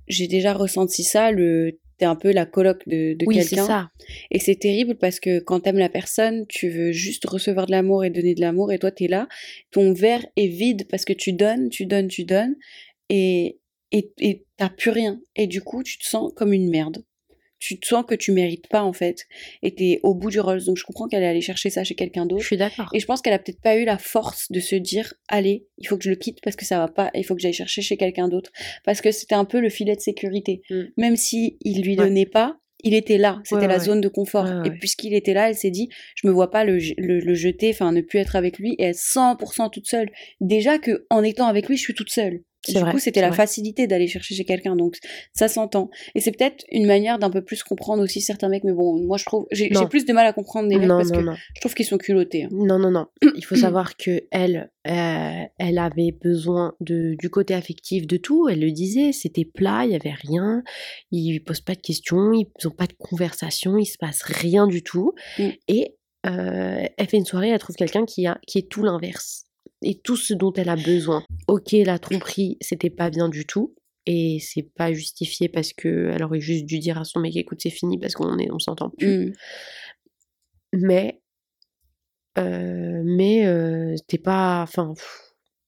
j'ai 0.08 0.26
déjà 0.28 0.52
ressenti 0.52 1.02
ça, 1.04 1.30
le 1.30 1.78
t'es 1.98 2.04
un 2.06 2.16
peu 2.16 2.32
la 2.32 2.46
coloc 2.46 2.86
de, 2.88 3.14
de 3.14 3.24
Oui, 3.26 3.36
c'est 3.42 3.50
quelqu'un, 3.50 3.66
ça. 3.66 3.90
et 4.32 4.38
c'est 4.40 4.56
terrible 4.56 4.96
parce 4.96 5.20
que 5.20 5.38
quand 5.38 5.60
t'aimes 5.60 5.78
la 5.78 5.88
personne, 5.88 6.46
tu 6.48 6.68
veux 6.68 6.90
juste 6.90 7.24
recevoir 7.26 7.66
de 7.66 7.70
l'amour 7.72 8.04
et 8.04 8.10
donner 8.10 8.34
de 8.34 8.40
l'amour, 8.40 8.72
et 8.72 8.78
toi 8.78 8.90
t'es 8.90 9.06
là, 9.08 9.28
ton 9.70 9.92
verre 9.92 10.24
est 10.36 10.48
vide 10.48 10.88
parce 10.90 11.04
que 11.04 11.12
tu 11.12 11.32
donnes, 11.32 11.68
tu 11.68 11.86
donnes, 11.86 12.08
tu 12.08 12.24
donnes, 12.24 12.56
et 13.08 13.60
et 13.92 14.10
et 14.18 14.44
t'as 14.62 14.68
plus 14.70 14.90
rien, 14.90 15.20
et 15.36 15.46
du 15.46 15.60
coup 15.60 15.82
tu 15.82 15.98
te 15.98 16.04
sens 16.04 16.32
comme 16.36 16.52
une 16.52 16.70
merde. 16.70 17.04
Tu 17.58 17.78
te 17.78 17.86
sens 17.86 18.04
que 18.04 18.16
tu 18.16 18.32
mérites 18.32 18.66
pas 18.68 18.82
en 18.82 18.92
fait, 18.92 19.26
et 19.62 19.72
t'es 19.72 20.00
au 20.02 20.14
bout 20.16 20.30
du 20.30 20.40
rôle. 20.40 20.64
Donc 20.64 20.76
je 20.76 20.84
comprends 20.84 21.06
qu'elle 21.06 21.22
est 21.22 21.28
allée 21.28 21.40
chercher 21.40 21.70
ça 21.70 21.84
chez 21.84 21.94
quelqu'un 21.94 22.26
d'autre. 22.26 22.42
Je 22.42 22.46
suis 22.48 22.56
d'accord. 22.56 22.88
Et 22.92 22.98
je 22.98 23.06
pense 23.06 23.22
qu'elle 23.22 23.32
a 23.34 23.38
peut-être 23.38 23.60
pas 23.60 23.76
eu 23.76 23.84
la 23.84 23.98
force 23.98 24.50
de 24.50 24.58
se 24.58 24.74
dire 24.74 25.14
allez, 25.28 25.66
il 25.78 25.86
faut 25.86 25.96
que 25.96 26.02
je 26.04 26.10
le 26.10 26.16
quitte 26.16 26.40
parce 26.42 26.56
que 26.56 26.64
ça 26.64 26.78
va 26.78 26.88
pas, 26.88 27.10
il 27.14 27.24
faut 27.24 27.36
que 27.36 27.40
j'aille 27.40 27.52
chercher 27.52 27.80
chez 27.82 27.96
quelqu'un 27.96 28.26
d'autre 28.28 28.50
parce 28.84 29.00
que 29.00 29.12
c'était 29.12 29.36
un 29.36 29.44
peu 29.44 29.60
le 29.60 29.68
filet 29.68 29.94
de 29.94 30.00
sécurité. 30.00 30.62
Mm. 30.70 30.82
Même 30.96 31.16
si 31.16 31.56
il 31.60 31.82
lui 31.82 31.90
Ouais. 31.96 32.04
donnait 32.06 32.26
pas, 32.26 32.58
il 32.84 32.94
était 32.94 33.16
là, 33.18 33.40
c'était 33.44 33.62
Ouais, 33.62 33.68
la 33.68 33.78
ouais. 33.78 33.84
zone 33.84 34.00
de 34.00 34.08
confort. 34.08 34.44
Ouais, 34.46 34.66
Et 34.66 34.70
puisqu'il 34.72 35.14
était 35.14 35.34
là, 35.34 35.48
elle 35.48 35.54
s'est 35.56 35.70
dit 35.70 35.88
je 36.16 36.26
me 36.26 36.32
vois 36.32 36.50
pas 36.50 36.64
le, 36.64 36.78
le, 36.98 37.20
le 37.20 37.34
jeter, 37.34 37.70
enfin 37.70 37.92
ne 37.92 38.00
plus 38.00 38.18
être 38.18 38.34
avec 38.34 38.58
lui 38.58 38.74
et 38.80 38.86
être 38.86 38.96
100% 38.98 39.70
toute 39.70 39.86
seule. 39.86 40.10
Déjà 40.40 40.78
que 40.78 41.06
en 41.10 41.22
étant 41.22 41.46
avec 41.46 41.68
lui, 41.68 41.76
je 41.76 41.82
suis 41.82 41.94
toute 41.94 42.10
seule. 42.10 42.40
Du 42.68 42.78
vrai, 42.78 42.92
coup, 42.92 42.98
c'était 42.98 43.20
la 43.20 43.28
vrai. 43.28 43.36
facilité 43.36 43.86
d'aller 43.86 44.06
chercher 44.06 44.34
chez 44.34 44.44
quelqu'un, 44.44 44.76
donc 44.76 44.98
ça 45.32 45.48
s'entend. 45.48 45.90
Et 46.14 46.20
c'est 46.20 46.30
peut-être 46.30 46.64
une 46.70 46.86
manière 46.86 47.18
d'un 47.18 47.30
peu 47.30 47.42
plus 47.42 47.62
comprendre 47.64 48.02
aussi 48.02 48.20
certains 48.20 48.48
mecs, 48.48 48.62
mais 48.64 48.72
bon, 48.72 49.02
moi 49.04 49.16
je 49.18 49.24
trouve, 49.24 49.46
j'ai 49.50 49.68
plus 49.90 50.04
de 50.04 50.12
mal 50.12 50.26
à 50.26 50.32
comprendre 50.32 50.68
des 50.68 50.76
mecs 50.76 50.88
Non, 50.88 50.98
parce 50.98 51.10
non, 51.10 51.18
que 51.18 51.24
non. 51.24 51.34
je 51.54 51.60
trouve 51.60 51.74
qu'ils 51.74 51.86
sont 51.86 51.98
culottés. 51.98 52.44
hein. 52.44 52.48
Non, 52.52 52.78
non, 52.78 52.90
non. 52.90 53.06
Il 53.36 53.44
faut 53.44 53.56
savoir 53.56 53.96
que 53.96 54.22
elle, 54.30 54.70
euh, 54.86 55.42
elle 55.58 55.78
avait 55.78 56.12
besoin 56.12 56.74
de, 56.80 57.16
du 57.18 57.30
côté 57.30 57.54
affectif 57.54 58.06
de 58.06 58.16
tout. 58.16 58.48
Elle 58.48 58.60
le 58.60 58.70
disait, 58.70 59.12
c'était 59.12 59.44
plat, 59.44 59.84
il 59.84 59.90
y 59.92 59.96
avait 59.96 60.14
rien. 60.14 60.62
Ils 61.10 61.40
posent 61.42 61.60
pas 61.60 61.74
de 61.74 61.80
questions, 61.80 62.32
ils 62.32 62.46
ont 62.66 62.70
pas 62.70 62.86
de 62.86 62.94
conversation, 62.98 63.76
il 63.76 63.86
se 63.86 63.98
passe 63.98 64.22
rien 64.22 64.66
du 64.66 64.82
tout. 64.82 65.12
Mm. 65.38 65.48
Et 65.68 65.96
euh, 66.26 66.84
elle 66.96 67.06
fait 67.08 67.16
une 67.16 67.24
soirée, 67.26 67.48
elle 67.48 67.58
trouve 67.58 67.74
quelqu'un 67.74 68.04
qui 68.04 68.26
a, 68.26 68.38
qui 68.46 68.58
est 68.58 68.68
tout 68.70 68.84
l'inverse 68.84 69.46
et 69.82 69.98
tout 70.00 70.16
ce 70.16 70.34
dont 70.34 70.52
elle 70.52 70.68
a 70.68 70.76
besoin. 70.76 71.24
Ok, 71.48 71.72
la 71.72 71.98
tromperie, 71.98 72.56
c'était 72.60 72.90
pas 72.90 73.10
bien 73.10 73.28
du 73.28 73.46
tout. 73.46 73.74
Et 74.06 74.38
c'est 74.40 74.62
pas 74.74 74.92
justifié 74.92 75.48
parce 75.48 75.72
que 75.72 76.10
elle 76.12 76.24
aurait 76.24 76.40
juste 76.40 76.64
dû 76.66 76.80
dire 76.80 76.98
à 76.98 77.04
son 77.04 77.20
mec 77.20 77.36
écoute 77.36 77.60
c'est 77.62 77.70
fini 77.70 77.98
parce 77.98 78.14
qu'on 78.14 78.36
est 78.38 78.50
on 78.50 78.58
s'entend 78.58 78.90
plus 78.90 79.26
Mm. 79.26 79.32
mais 80.72 81.22
euh, 82.38 83.02
mais 83.04 83.46
euh, 83.46 83.94
t'es 84.08 84.18
pas 84.18 84.62
enfin 84.62 84.94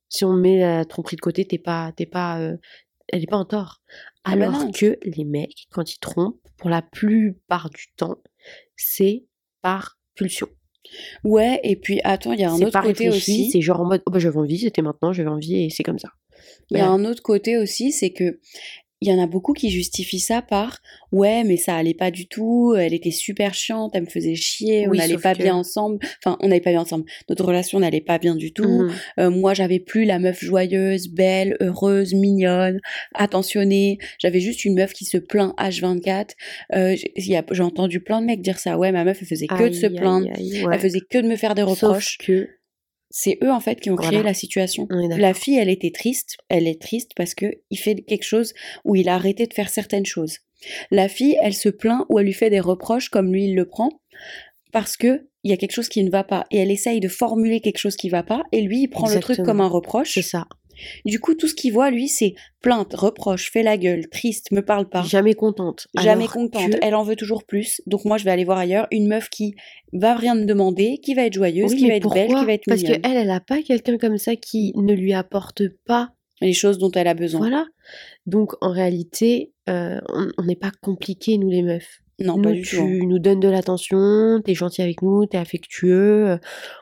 si 0.08 0.24
on 0.24 0.32
met 0.32 0.58
la 0.60 0.84
tromperie 0.84 1.16
de 1.16 1.20
côté 1.20 1.44
t'es 1.44 1.58
pas 1.58 1.92
t'es 1.96 2.06
pas 2.06 2.40
euh, 2.40 2.56
elle 3.08 3.22
est 3.22 3.28
pas 3.28 3.36
en 3.36 3.44
tort 3.44 3.82
Ah 4.24 4.34
bah 4.36 4.48
alors 4.48 4.70
que 4.72 4.98
les 5.04 5.24
mecs 5.24 5.66
quand 5.70 5.92
ils 5.94 5.98
trompent 6.00 6.40
pour 6.56 6.70
la 6.70 6.82
plupart 6.82 7.70
du 7.70 7.86
temps 7.96 8.16
c'est 8.76 9.26
par 9.62 9.98
pulsion 10.16 10.48
Ouais, 11.24 11.60
et 11.62 11.76
puis 11.76 12.00
attends, 12.04 12.32
il 12.32 12.40
y 12.40 12.44
a 12.44 12.50
un 12.50 12.60
autre 12.60 12.80
côté 12.82 13.08
aussi. 13.08 13.50
c'est 13.50 13.60
genre 13.60 13.80
en 13.80 13.86
mode 13.86 14.02
oh 14.06 14.10
bah 14.10 14.18
j'avais 14.18 14.36
envie 14.38 14.58
c'était 14.58 14.82
maintenant 14.82 15.12
j'avais 15.12 15.28
envie 15.30 15.64
et 15.64 15.70
c'est 15.70 15.82
comme 15.82 15.98
ça 15.98 16.10
Il 16.70 16.78
y 16.78 16.80
a 16.80 16.88
un 16.88 17.04
autre 17.04 17.22
côté 17.22 17.56
aussi, 17.56 17.92
c'est 17.92 18.10
que 18.10 18.40
il 19.00 19.08
y 19.08 19.12
en 19.12 19.22
a 19.22 19.26
beaucoup 19.26 19.52
qui 19.52 19.70
justifient 19.70 20.20
ça 20.20 20.40
par 20.40 20.78
ouais, 21.12 21.44
mais 21.44 21.56
ça 21.56 21.74
allait 21.76 21.94
pas 21.94 22.10
du 22.10 22.26
tout, 22.26 22.74
elle 22.78 22.94
était 22.94 23.10
super 23.10 23.52
chiante, 23.54 23.92
elle 23.94 24.04
me 24.04 24.08
faisait 24.08 24.34
chier, 24.34 24.88
on 24.88 24.92
n'allait 24.94 25.18
pas 25.18 25.34
bien 25.34 25.54
ensemble. 25.54 25.98
Enfin, 26.24 26.36
on 26.40 26.48
n'allait 26.48 26.60
pas 26.60 26.70
bien 26.70 26.80
ensemble. 26.80 27.04
Notre 27.28 27.44
relation 27.44 27.78
n'allait 27.80 28.00
pas 28.00 28.18
bien 28.18 28.34
du 28.34 28.52
tout. 28.52 28.64
Mhm. 28.84 28.92
Euh, 29.20 29.30
moi, 29.30 29.52
j'avais 29.54 29.78
plus 29.80 30.04
la 30.04 30.18
meuf 30.18 30.42
joyeuse, 30.42 31.08
belle, 31.08 31.56
heureuse, 31.60 32.14
mignonne, 32.14 32.80
attentionnée. 33.14 33.98
J'avais 34.18 34.40
juste 34.40 34.64
une 34.64 34.74
meuf 34.74 34.92
qui 34.92 35.04
se 35.04 35.18
plaint 35.18 35.54
H24. 35.58 36.30
Euh, 36.74 36.96
j'ai 37.16 37.38
entendu 37.60 38.00
plein 38.00 38.20
de 38.20 38.26
mecs 38.26 38.42
dire 38.42 38.58
ça. 38.58 38.78
Ouais, 38.78 38.92
ma 38.92 39.04
meuf, 39.04 39.18
elle 39.20 39.28
faisait 39.28 39.46
que 39.46 39.68
de 39.68 39.72
se 39.74 39.86
Aïe, 39.86 39.92
aïe, 39.92 39.96
plaindre. 40.00 40.28
aïe, 40.34 40.64
ouais. 40.64 40.74
Elle 40.74 40.80
faisait 40.80 41.00
que 41.08 41.18
de 41.18 41.28
me 41.28 41.36
faire 41.36 41.54
des 41.54 41.62
Sauf 41.62 41.80
reproches. 41.82 42.18
que, 42.18 42.48
C'est 43.16 43.38
eux 43.44 43.52
en 43.52 43.60
fait 43.60 43.80
qui 43.80 43.90
ont 43.90 43.96
créé 43.96 44.10
Voilà. 44.10 44.30
la 44.30 44.34
situation. 44.34 44.88
La 44.90 45.34
fille, 45.34 45.56
elle 45.56 45.68
était 45.68 45.92
triste. 45.92 46.36
Elle 46.48 46.66
est 46.66 46.82
triste 46.82 47.12
parce 47.14 47.36
que 47.36 47.46
il 47.70 47.78
fait 47.78 47.94
quelque 47.94 48.24
chose 48.24 48.54
où 48.84 48.96
il 48.96 49.08
a 49.08 49.14
arrêté 49.14 49.46
de 49.46 49.54
faire 49.54 49.68
certaines 49.68 50.04
choses. 50.04 50.38
La 50.90 51.08
fille, 51.08 51.36
elle 51.40 51.54
se 51.54 51.68
plaint 51.68 52.06
ou 52.08 52.18
elle 52.18 52.26
lui 52.26 52.32
fait 52.32 52.50
des 52.50 52.58
reproches 52.58 53.10
comme 53.10 53.32
lui 53.32 53.44
il 53.44 53.54
le 53.54 53.66
prend 53.66 54.00
parce 54.72 54.96
que 54.96 55.28
il 55.44 55.50
y 55.52 55.54
a 55.54 55.56
quelque 55.56 55.70
chose 55.74 55.88
qui 55.88 56.02
ne 56.02 56.10
va 56.10 56.24
pas 56.24 56.44
et 56.50 56.58
elle 56.58 56.72
essaye 56.72 56.98
de 56.98 57.06
formuler 57.06 57.60
quelque 57.60 57.78
chose 57.78 57.94
qui 57.94 58.08
va 58.08 58.24
pas 58.24 58.42
et 58.50 58.62
lui 58.62 58.80
il 58.80 58.88
prend 58.88 59.08
le 59.08 59.20
truc 59.20 59.42
comme 59.44 59.60
un 59.60 59.68
reproche. 59.68 60.14
C'est 60.14 60.22
ça. 60.22 60.48
Du 61.04 61.20
coup, 61.20 61.34
tout 61.34 61.48
ce 61.48 61.54
qu'il 61.54 61.72
voit 61.72 61.90
lui, 61.90 62.08
c'est 62.08 62.34
plainte, 62.60 62.94
reproche, 62.94 63.50
fait 63.50 63.62
la 63.62 63.76
gueule, 63.76 64.08
triste, 64.08 64.50
me 64.52 64.60
parle 64.62 64.88
pas. 64.88 65.02
Jamais 65.02 65.34
contente. 65.34 65.86
Jamais 65.96 66.24
Alors 66.24 66.32
contente, 66.32 66.70
que- 66.72 66.78
elle 66.82 66.94
en 66.94 67.02
veut 67.02 67.16
toujours 67.16 67.44
plus. 67.44 67.80
Donc 67.86 68.04
moi 68.04 68.16
je 68.18 68.24
vais 68.24 68.30
aller 68.30 68.44
voir 68.44 68.58
ailleurs 68.58 68.86
une 68.90 69.06
meuf 69.08 69.28
qui 69.28 69.54
va 69.92 70.14
rien 70.14 70.34
me 70.34 70.44
demander, 70.44 70.98
qui 71.02 71.14
va 71.14 71.22
être 71.26 71.34
joyeuse, 71.34 71.72
Oui, 71.72 71.78
qui 71.78 71.88
va 71.88 71.94
être 71.94 72.08
belle, 72.12 72.28
qui 72.28 72.44
va 72.46 72.52
être 72.52 72.64
Parce 72.66 72.82
mignonne. 72.82 73.00
qu'elle, 73.02 73.16
elle 73.16 73.30
a 73.30 73.40
pas 73.40 73.62
quelqu'un 73.62 73.98
comme 73.98 74.18
ça 74.18 74.36
qui 74.36 74.72
ne 74.76 74.92
lui 74.94 75.12
apporte 75.12 75.62
pas. 75.86 76.10
Les 76.40 76.52
choses 76.52 76.78
dont 76.78 76.90
elle 76.90 77.06
a 77.06 77.14
besoin. 77.14 77.40
Voilà. 77.40 77.66
Donc, 78.26 78.52
en 78.60 78.72
réalité, 78.72 79.52
euh, 79.68 80.00
on 80.36 80.42
n'est 80.42 80.56
pas 80.56 80.72
compliqués, 80.82 81.38
nous 81.38 81.48
les 81.48 81.62
meufs. 81.62 82.00
Non, 82.20 82.36
nous, 82.36 82.42
pas 82.42 82.52
du 82.52 82.62
tu 82.62 82.76
tout. 82.76 82.82
hein. 82.82 82.98
nous 83.06 83.18
donnes 83.20 83.40
de 83.40 83.48
l'attention, 83.48 84.40
t'es 84.44 84.54
gentil 84.54 84.82
avec 84.82 85.00
nous, 85.02 85.26
t'es 85.26 85.38
affectueux, 85.38 86.28
euh, 86.30 86.38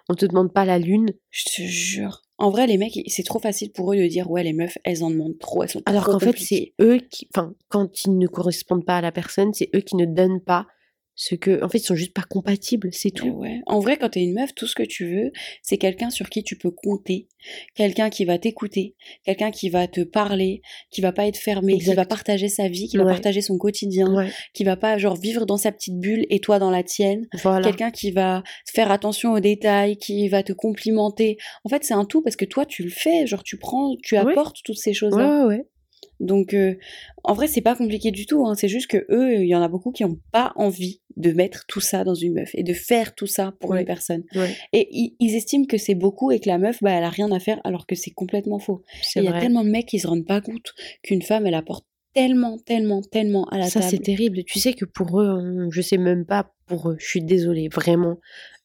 on 0.08 0.14
te 0.14 0.24
demande 0.26 0.52
pas 0.52 0.64
la 0.64 0.78
lune. 0.78 1.10
Je 1.30 1.44
te 1.44 1.62
jure. 1.62 2.21
En 2.38 2.50
vrai, 2.50 2.66
les 2.66 2.78
mecs, 2.78 2.98
c'est 3.06 3.22
trop 3.22 3.38
facile 3.38 3.70
pour 3.72 3.92
eux 3.92 3.96
de 3.96 4.06
dire 4.06 4.30
ouais, 4.30 4.42
les 4.42 4.52
meufs, 4.52 4.78
elles 4.84 5.04
en 5.04 5.10
demandent 5.10 5.38
trop, 5.38 5.62
elles 5.62 5.68
sont 5.68 5.82
Alors 5.86 6.06
qu'en 6.06 6.18
fait, 6.18 6.36
c'est 6.38 6.72
eux 6.80 6.98
qui, 7.10 7.28
enfin, 7.34 7.54
quand 7.68 8.04
ils 8.04 8.18
ne 8.18 8.26
correspondent 8.26 8.84
pas 8.84 8.96
à 8.96 9.00
la 9.00 9.12
personne, 9.12 9.52
c'est 9.52 9.70
eux 9.74 9.80
qui 9.80 9.96
ne 9.96 10.06
donnent 10.06 10.40
pas 10.40 10.66
ce 11.14 11.34
que, 11.34 11.62
en 11.62 11.68
fait, 11.68 11.78
ils 11.78 11.84
sont 11.84 11.94
juste 11.94 12.14
pas 12.14 12.22
compatibles, 12.22 12.88
c'est 12.92 13.08
Eh 13.08 13.12
tout. 13.12 13.28
ouais. 13.28 13.60
En 13.66 13.80
vrai, 13.80 13.98
quand 13.98 14.08
t'es 14.10 14.22
une 14.22 14.32
meuf, 14.34 14.54
tout 14.54 14.66
ce 14.66 14.74
que 14.74 14.82
tu 14.82 15.06
veux, 15.06 15.30
c'est 15.62 15.76
quelqu'un 15.76 16.08
sur 16.10 16.30
qui 16.30 16.42
tu 16.42 16.56
peux 16.56 16.70
compter, 16.70 17.28
quelqu'un 17.74 18.08
qui 18.08 18.24
va 18.24 18.38
t'écouter, 18.38 18.94
quelqu'un 19.24 19.50
qui 19.50 19.68
va 19.68 19.86
te 19.88 20.00
parler, 20.00 20.62
qui 20.90 21.00
va 21.02 21.12
pas 21.12 21.26
être 21.26 21.36
fermé, 21.36 21.78
qui 21.78 21.92
va 21.92 22.06
partager 22.06 22.48
sa 22.48 22.68
vie, 22.68 22.88
qui 22.88 22.96
va 22.96 23.04
partager 23.04 23.42
son 23.42 23.58
quotidien, 23.58 24.14
Ouais, 24.14 24.30
qui 24.54 24.64
va 24.64 24.76
pas 24.76 24.96
genre 24.96 25.16
vivre 25.16 25.44
dans 25.44 25.58
sa 25.58 25.70
petite 25.70 25.98
bulle 26.00 26.24
et 26.30 26.40
toi 26.40 26.58
dans 26.58 26.70
la 26.70 26.82
tienne. 26.82 27.26
voilà. 27.42 27.66
Quelqu'un 27.68 27.90
qui 27.90 28.10
va 28.10 28.42
faire 28.72 28.90
attention 28.90 29.32
aux 29.32 29.40
détails, 29.40 29.98
qui 29.98 30.28
va 30.28 30.42
te 30.42 30.52
complimenter. 30.54 31.36
En 31.64 31.68
fait, 31.68 31.84
c'est 31.84 31.94
un 31.94 32.04
tout 32.06 32.22
parce 32.22 32.36
que 32.36 32.44
toi, 32.46 32.64
tu 32.64 32.82
le 32.84 32.90
fais. 32.90 33.26
Genre, 33.26 33.42
tu 33.42 33.58
prends, 33.58 33.96
tu 34.02 34.16
apportes 34.16 34.56
toutes 34.64 34.78
ces 34.78 34.90
Ouais, 34.90 34.94
choses-là. 34.94 35.46
ouais, 35.46 35.56
ouais. 35.56 35.66
Donc, 36.22 36.54
euh, 36.54 36.76
en 37.24 37.34
vrai, 37.34 37.46
c'est 37.48 37.60
pas 37.60 37.74
compliqué 37.76 38.10
du 38.10 38.24
tout. 38.26 38.46
hein. 38.46 38.54
C'est 38.54 38.68
juste 38.68 38.86
que 38.86 39.04
eux, 39.10 39.34
il 39.42 39.48
y 39.48 39.54
en 39.54 39.60
a 39.62 39.68
beaucoup 39.68 39.90
qui 39.92 40.04
ont 40.04 40.18
pas 40.30 40.52
envie 40.56 41.00
de 41.16 41.30
mettre 41.32 41.66
tout 41.66 41.80
ça 41.80 42.04
dans 42.04 42.14
une 42.14 42.34
meuf 42.34 42.50
et 42.54 42.62
de 42.62 42.72
faire 42.72 43.14
tout 43.14 43.26
ça 43.26 43.52
pour 43.60 43.70
Ouais. 43.70 43.80
une 43.80 43.86
personne. 43.86 44.22
ouais. 44.34 44.54
Et 44.72 44.88
ils, 44.92 45.14
ils 45.20 45.34
estiment 45.34 45.66
que 45.66 45.76
c'est 45.78 45.94
beaucoup 45.94 46.30
et 46.30 46.40
que 46.40 46.48
la 46.48 46.58
meuf, 46.58 46.78
bah, 46.82 46.92
elle 46.92 47.04
a 47.04 47.10
rien 47.10 47.30
à 47.32 47.38
faire, 47.40 47.60
alors 47.64 47.86
que 47.86 47.94
c'est 47.94 48.12
complètement 48.12 48.58
faux. 48.58 48.82
C'est 49.02 49.20
Il 49.20 49.24
y 49.24 49.28
a 49.28 49.38
tellement 49.40 49.64
de 49.64 49.68
mecs 49.70 49.86
qui 49.86 49.98
se 49.98 50.06
rendent 50.06 50.24
pas 50.26 50.40
compte 50.40 50.72
qu'une 51.02 51.22
femme, 51.22 51.44
elle 51.46 51.54
apporte 51.54 51.84
tellement, 52.14 52.56
tellement, 52.58 53.02
tellement 53.02 53.44
à 53.48 53.58
la 53.58 53.66
Ça, 53.68 53.82
c'est 53.82 53.96
table. 53.96 54.04
terrible. 54.04 54.44
Tu 54.44 54.58
sais 54.60 54.74
que 54.74 54.84
pour 54.84 55.20
eux, 55.20 55.68
je 55.70 55.80
sais 55.82 55.98
même 55.98 56.24
pas 56.24 56.52
pour 56.66 56.90
eux. 56.90 56.96
Je 57.00 57.06
suis 57.06 57.22
désolée, 57.22 57.68
vraiment. 57.68 58.18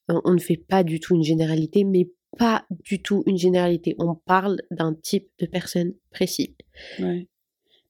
On 0.10 0.22
on 0.26 0.34
ne 0.34 0.40
fait 0.40 0.58
pas 0.58 0.84
du 0.84 1.00
tout 1.00 1.16
une 1.16 1.24
généralité, 1.24 1.84
mais 1.84 2.08
pas 2.38 2.66
du 2.84 3.02
tout 3.02 3.24
une 3.26 3.38
généralité. 3.38 3.96
On 4.00 4.14
parle 4.16 4.58
d'un 4.70 4.94
type 4.94 5.28
de 5.40 5.46
personne 5.48 5.94
précis. 6.12 6.56
Ouais. 7.00 7.28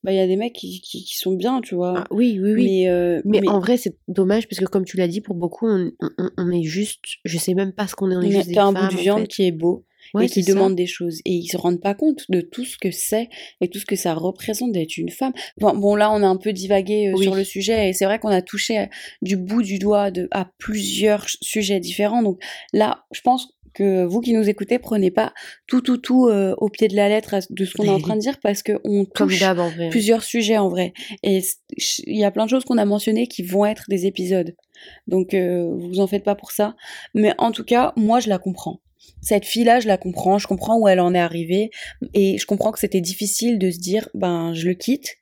Bah, 0.04 0.12
il 0.14 0.16
y 0.16 0.20
a 0.20 0.28
des 0.28 0.36
mecs 0.38 0.54
qui, 0.54 0.80
qui, 0.82 1.04
qui 1.04 1.18
sont 1.18 1.34
bien, 1.34 1.60
tu 1.62 1.76
vois. 1.76 1.94
Ah, 1.98 2.08
oui, 2.12 2.40
oui, 2.42 2.54
oui. 2.54 2.64
Mais, 2.84 2.90
euh, 2.90 3.22
Mais, 3.26 3.42
mais 3.42 3.50
en 3.50 3.60
vrai, 3.60 3.78
c'est 3.78 3.98
dommage 4.08 4.48
parce 4.48 4.60
que 4.60 4.66
comme 4.66 4.86
tu 4.86 4.96
l'as 4.98 5.08
dit, 5.08 5.22
pour 5.22 5.36
beaucoup, 5.36 5.68
on, 5.68 5.92
on- 6.18 6.30
on 6.38 6.52
est 6.52 6.64
juste, 6.64 7.00
je 7.26 7.38
sais 7.38 7.54
même 7.54 7.74
pas 7.74 7.88
ce 7.88 7.96
qu'on 7.96 8.12
est, 8.12 8.16
on 8.16 8.22
est 8.22 8.32
juste 8.32 8.48
des 8.50 8.58
un 8.58 8.72
femmes, 8.72 8.88
bout 8.88 8.94
de 8.94 9.00
en 9.00 9.02
viande 9.02 9.22
fait. 9.22 9.28
qui 9.28 9.44
est 9.46 9.52
beau 9.52 9.86
Ouais, 10.14 10.26
et 10.26 10.30
qui 10.30 10.44
demande 10.44 10.74
des 10.76 10.86
choses. 10.86 11.20
Et 11.26 11.34
ils 11.34 11.48
se 11.48 11.58
rendent 11.58 11.82
pas 11.82 11.94
compte 11.94 12.22
de 12.30 12.40
tout 12.40 12.64
ce 12.64 12.78
que 12.78 12.92
c'est 12.92 13.28
et 13.60 13.68
tout 13.68 13.78
ce 13.80 13.86
que 13.86 13.98
ça 13.98 14.14
représente 14.14 14.72
d'être 14.72 14.96
une 14.96 15.10
femme. 15.10 15.34
Bon, 15.60 15.76
bon, 15.76 15.96
là, 15.96 16.10
on 16.14 16.24
a 16.24 16.28
un 16.28 16.38
peu 16.38 16.54
divagué 16.54 17.10
euh, 17.10 17.14
Oui. 17.18 17.24
sur 17.26 17.36
le 17.36 17.44
sujet 17.44 17.90
et 17.90 17.94
c'est 17.94 18.06
vrai 18.06 18.18
qu'on 18.18 18.30
a 18.30 18.42
touché 18.42 18.78
à- 18.78 18.90
du 19.22 19.36
bout 19.36 19.64
du 19.64 19.80
doigt 19.80 20.10
de, 20.10 20.30
à 20.32 20.50
plusieurs 20.60 21.26
sujets 21.42 21.82
différents. 21.82 22.24
Donc 22.24 22.40
là, 22.72 23.04
je 23.12 23.20
pense 23.20 23.50
que 23.78 24.06
vous 24.06 24.22
qui 24.22 24.34
nous 24.34 24.50
écoutez, 24.50 24.80
prenez 24.80 25.12
pas 25.12 25.34
tout, 25.68 25.82
tout, 25.82 25.98
tout 25.98 26.28
euh, 26.28 26.56
au 26.58 26.70
pied 26.70 26.88
de 26.88 26.96
la 26.96 27.10
lettre 27.10 27.36
de 27.50 27.66
ce 27.66 27.74
qu'on 27.76 27.84
est 27.84 27.90
en 27.90 28.00
train 28.08 28.16
de 28.16 28.22
dire 28.22 28.40
parce 28.42 28.64
qu'on 28.64 29.06
Comme 29.06 29.30
touche 29.30 29.44
vrai. 29.44 29.90
plusieurs 29.90 30.24
sujets 30.24 30.58
en 30.58 30.70
vrai. 30.70 30.94
Et 31.24 31.42
il 32.06 32.18
y 32.18 32.24
a 32.26 32.32
plein 32.32 32.46
de 32.46 32.50
choses 32.50 32.66
qu'on 32.66 32.78
a 32.78 32.86
mentionnées 32.86 33.28
qui 33.28 33.44
vont 33.44 33.66
être 33.66 33.86
des 33.90 34.06
épisodes. 34.06 34.56
Donc 35.08 35.34
euh, 35.34 35.70
vous 35.76 36.00
en 36.00 36.08
faites 36.08 36.24
pas 36.24 36.36
pour 36.36 36.52
ça. 36.52 36.76
Mais 37.14 37.34
en 37.38 37.52
tout 37.52 37.64
cas, 37.64 37.94
moi 37.96 38.20
je 38.20 38.30
la 38.30 38.40
comprends. 38.40 38.82
Cette 39.22 39.46
fille-là, 39.46 39.80
je 39.80 39.88
la 39.88 39.98
comprends. 39.98 40.38
Je 40.38 40.48
comprends 40.48 40.80
où 40.80 40.88
elle 40.88 41.00
en 41.00 41.14
est 41.14 41.20
arrivée. 41.20 41.70
Et 42.14 42.38
je 42.38 42.46
comprends 42.46 42.72
que 42.72 42.80
c'était 42.80 43.02
difficile 43.02 43.60
de 43.60 43.70
se 43.72 43.80
dire, 43.80 44.10
ben 44.14 44.54
je 44.54 44.68
le 44.68 44.74
quitte. 44.74 45.18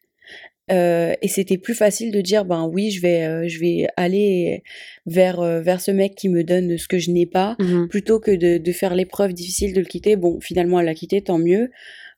Euh, 0.71 1.13
et 1.21 1.27
c'était 1.27 1.57
plus 1.59 1.75
facile 1.75 2.11
de 2.11 2.21
dire, 2.21 2.43
ben 2.43 2.65
oui, 2.67 2.89
je 2.89 2.99
vais, 3.01 3.23
euh, 3.23 3.47
je 3.47 3.59
vais 3.59 3.87
aller 3.97 4.63
vers, 5.05 5.39
euh, 5.39 5.61
vers 5.61 5.79
ce 5.79 5.91
mec 5.91 6.15
qui 6.15 6.27
me 6.27 6.43
donne 6.43 6.77
ce 6.77 6.87
que 6.87 6.97
je 6.97 7.11
n'ai 7.11 7.27
pas 7.27 7.55
Mhm. 7.59 7.87
plutôt 7.87 8.19
que 8.19 8.31
de, 8.31 8.57
de 8.57 8.71
faire 8.71 8.95
l'épreuve 8.95 9.33
difficile 9.33 9.73
de 9.73 9.79
le 9.79 9.85
quitter. 9.85 10.15
Bon, 10.15 10.39
finalement, 10.39 10.79
elle 10.79 10.87
l'a 10.87 10.95
quitté, 10.95 11.21
tant 11.21 11.37
mieux. 11.37 11.69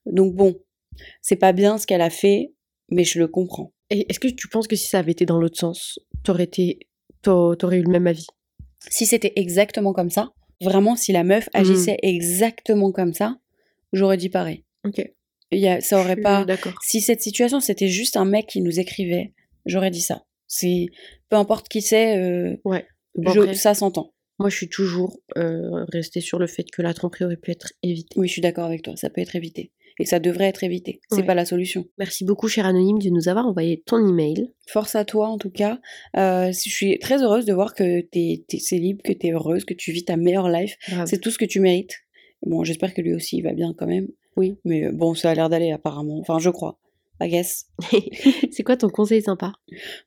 Donc 0.05 0.33
bon, 0.33 0.57
c'est 1.21 1.35
pas 1.35 1.51
bien 1.51 1.77
ce 1.77 1.85
qu'elle 1.85 2.01
a 2.01 2.09
fait, 2.09 2.53
mais 2.89 3.03
je 3.03 3.19
le 3.19 3.27
comprends. 3.27 3.73
Et 3.89 4.05
est-ce 4.09 4.19
que 4.19 4.27
tu 4.29 4.47
penses 4.47 4.67
que 4.67 4.75
si 4.77 4.87
ça 4.87 4.99
avait 4.99 5.11
été 5.11 5.25
dans 5.25 5.39
l'autre 5.39 5.57
sens, 5.59 5.99
t'aurais 6.23 6.43
été, 6.45 6.79
t'au- 7.21 7.55
t'aurais 7.55 7.79
eu 7.79 7.83
le 7.83 7.91
même 7.91 8.07
avis? 8.07 8.27
Si 8.89 9.05
c'était 9.05 9.33
exactement 9.35 9.91
comme 9.91 10.09
ça, 10.09 10.31
vraiment, 10.61 10.95
si 10.95 11.11
la 11.11 11.23
meuf 11.25 11.49
Mhm. 11.53 11.59
agissait 11.61 11.97
exactement 12.01 12.91
comme 12.93 13.13
ça, 13.13 13.37
j'aurais 13.91 14.17
dit 14.17 14.29
pareil. 14.29 14.63
Ok. 14.85 15.05
Y 15.51 15.67
a, 15.67 15.81
ça 15.81 15.99
aurait 15.99 16.15
pas. 16.17 16.45
Si 16.83 16.99
cette 17.01 17.21
situation 17.21 17.59
c'était 17.59 17.87
juste 17.87 18.17
un 18.17 18.25
mec 18.25 18.47
qui 18.47 18.61
nous 18.61 18.79
écrivait, 18.79 19.33
j'aurais 19.65 19.91
dit 19.91 20.01
ça. 20.01 20.25
C'est 20.47 20.87
peu 21.29 21.35
importe 21.37 21.67
qui 21.69 21.81
c'est, 21.81 22.17
euh, 22.17 22.55
Ouais. 22.65 22.85
Bon, 23.15 23.31
je- 23.31 23.39
après, 23.41 23.53
ça 23.55 23.73
s'entend. 23.73 24.13
moi, 24.39 24.49
je 24.49 24.55
suis 24.55 24.69
toujours 24.69 25.19
euh, 25.37 25.85
restée 25.91 26.21
sur 26.21 26.37
le 26.39 26.47
fait 26.47 26.65
que 26.71 26.81
la 26.81 26.93
tromperie 26.93 27.25
aurait 27.25 27.37
pu 27.37 27.51
être 27.51 27.73
évitée. 27.81 28.13
Oui, 28.19 28.27
je 28.27 28.33
suis 28.33 28.41
d'accord 28.41 28.65
avec 28.65 28.81
toi. 28.83 28.95
Ça 28.95 29.09
peut 29.09 29.21
être 29.21 29.35
évité 29.35 29.71
et 29.99 30.05
ça 30.05 30.19
devrait 30.19 30.45
être 30.45 30.63
évité. 30.63 30.99
C'est 31.09 31.17
Ouais. 31.21 31.25
pas 31.25 31.33
la 31.33 31.43
solution. 31.45 31.85
Merci 31.97 32.23
beaucoup, 32.23 32.47
cher 32.47 32.65
anonyme, 32.67 32.99
de 32.99 33.09
nous 33.09 33.29
avoir 33.29 33.47
envoyé 33.47 33.81
ton 33.87 33.97
email. 34.07 34.51
Force 34.67 34.95
à 34.95 35.05
toi 35.05 35.27
en 35.29 35.37
tout 35.39 35.49
cas. 35.49 35.79
Euh, 36.17 36.51
je 36.51 36.69
suis 36.69 36.99
très 36.99 37.23
heureuse 37.23 37.45
de 37.45 37.53
voir 37.53 37.73
que 37.73 38.01
t'es 38.01 38.45
es 38.53 38.59
célib, 38.59 39.01
que 39.01 39.13
t'es 39.13 39.31
heureuse, 39.31 39.65
que 39.65 39.73
tu 39.73 39.91
vis 39.91 40.05
ta 40.05 40.17
meilleure 40.17 40.49
life. 40.49 40.75
C'est 41.07 41.19
tout 41.19 41.31
ce 41.31 41.37
que 41.39 41.45
tu 41.45 41.59
mérites. 41.59 41.95
Bon, 42.45 42.63
j'espère 42.63 42.93
que 42.93 43.01
lui 43.01 43.15
aussi 43.15 43.37
il 43.37 43.41
va 43.41 43.53
bien 43.53 43.73
quand 43.75 43.87
même. 43.87 44.07
Oui. 44.37 44.57
Mais 44.63 44.85
euh, 44.85 44.91
bon, 44.93 45.13
ça 45.13 45.31
a 45.31 45.35
l'air 45.35 45.49
d'aller 45.49 45.71
apparemment. 45.71 46.19
Enfin, 46.19 46.39
je 46.39 46.49
crois. 46.49 46.79
I 47.19 47.29
guess. 47.29 47.65
c'est 48.51 48.63
quoi 48.63 48.77
ton 48.77 48.89
conseil 48.89 49.21
sympa? 49.21 49.53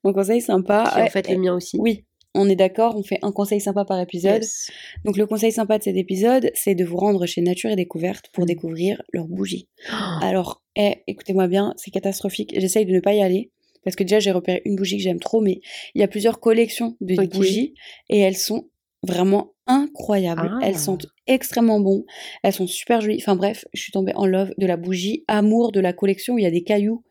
Mon 0.05 0.13
conseil 0.13 0.41
sympa. 0.41 0.91
Qui 0.95 1.03
en 1.03 1.07
fait 1.09 1.29
le 1.29 1.35
euh, 1.35 1.39
mien 1.39 1.55
aussi. 1.57 1.77
Oui, 1.79 2.05
on 2.35 2.49
est 2.49 2.55
d'accord, 2.55 2.97
on 2.97 3.03
fait 3.03 3.19
un 3.23 3.33
conseil 3.33 3.61
sympa 3.61 3.85
par 3.85 3.99
épisode. 4.01 4.43
Yes. 4.43 4.71
Donc 5.05 5.17
le 5.17 5.27
conseil 5.27 5.51
sympa 5.51 5.79
de 5.79 5.83
cet 5.83 5.97
épisode, 5.97 6.51
c'est 6.55 6.77
de 6.77 6.85
vous 6.85 6.97
rendre 6.97 7.27
chez 7.27 7.41
Nature 7.41 7.71
et 7.71 7.77
Découverte 7.77 8.27
pour 8.33 8.45
Mm. 8.45 8.47
découvrir 8.47 9.03
leurs 9.13 9.27
bougies. 9.27 9.69
Oh, 9.93 9.97
Alors, 10.23 10.63
eh, 10.77 11.03
écoutez-moi 11.09 11.49
bien, 11.49 11.75
c'est 11.77 11.91
catastrophique. 11.91 12.55
J'essaye 12.57 12.87
de 12.87 12.93
ne 12.93 13.01
pas 13.01 13.15
y 13.15 13.21
aller. 13.23 13.51
Parce 13.83 13.97
que 13.97 14.05
déjà, 14.05 14.21
j'ai 14.21 14.31
repéré 14.31 14.63
une 14.67 14.77
bougie 14.77 14.99
que 14.99 15.03
j'aime 15.03 15.21
trop, 15.21 15.41
mais 15.41 15.61
il 15.95 16.01
y 16.01 16.05
a 16.05 16.09
plusieurs 16.09 16.39
collections 16.39 16.97
de 17.01 17.17
bougies 17.27 17.75
et 18.11 18.19
elles 18.21 18.37
sont 18.37 18.69
vraiment 19.03 19.53
incroyables. 19.67 20.51
Ah. 20.53 20.59
Elles 20.63 20.77
sentent 20.79 21.07
extrêmement 21.27 21.81
bon. 21.81 22.05
Elles 22.43 22.53
sont 22.53 22.67
super 22.67 23.01
jolies. 23.01 23.19
Enfin 23.21 23.37
bref, 23.37 23.65
je 23.73 23.81
suis 23.81 23.93
tombée 23.93 24.13
en 24.15 24.27
love 24.27 24.53
de 24.59 24.67
la 24.67 24.77
bougie 24.77 25.25
Amour 25.29 25.73
de 25.73 25.81
la 25.81 25.93
collection 25.93 26.35
où 26.35 26.39
il 26.39 26.43
y 26.43 26.47
a 26.47 26.51
des 26.51 26.63
cailloux, 26.65 27.03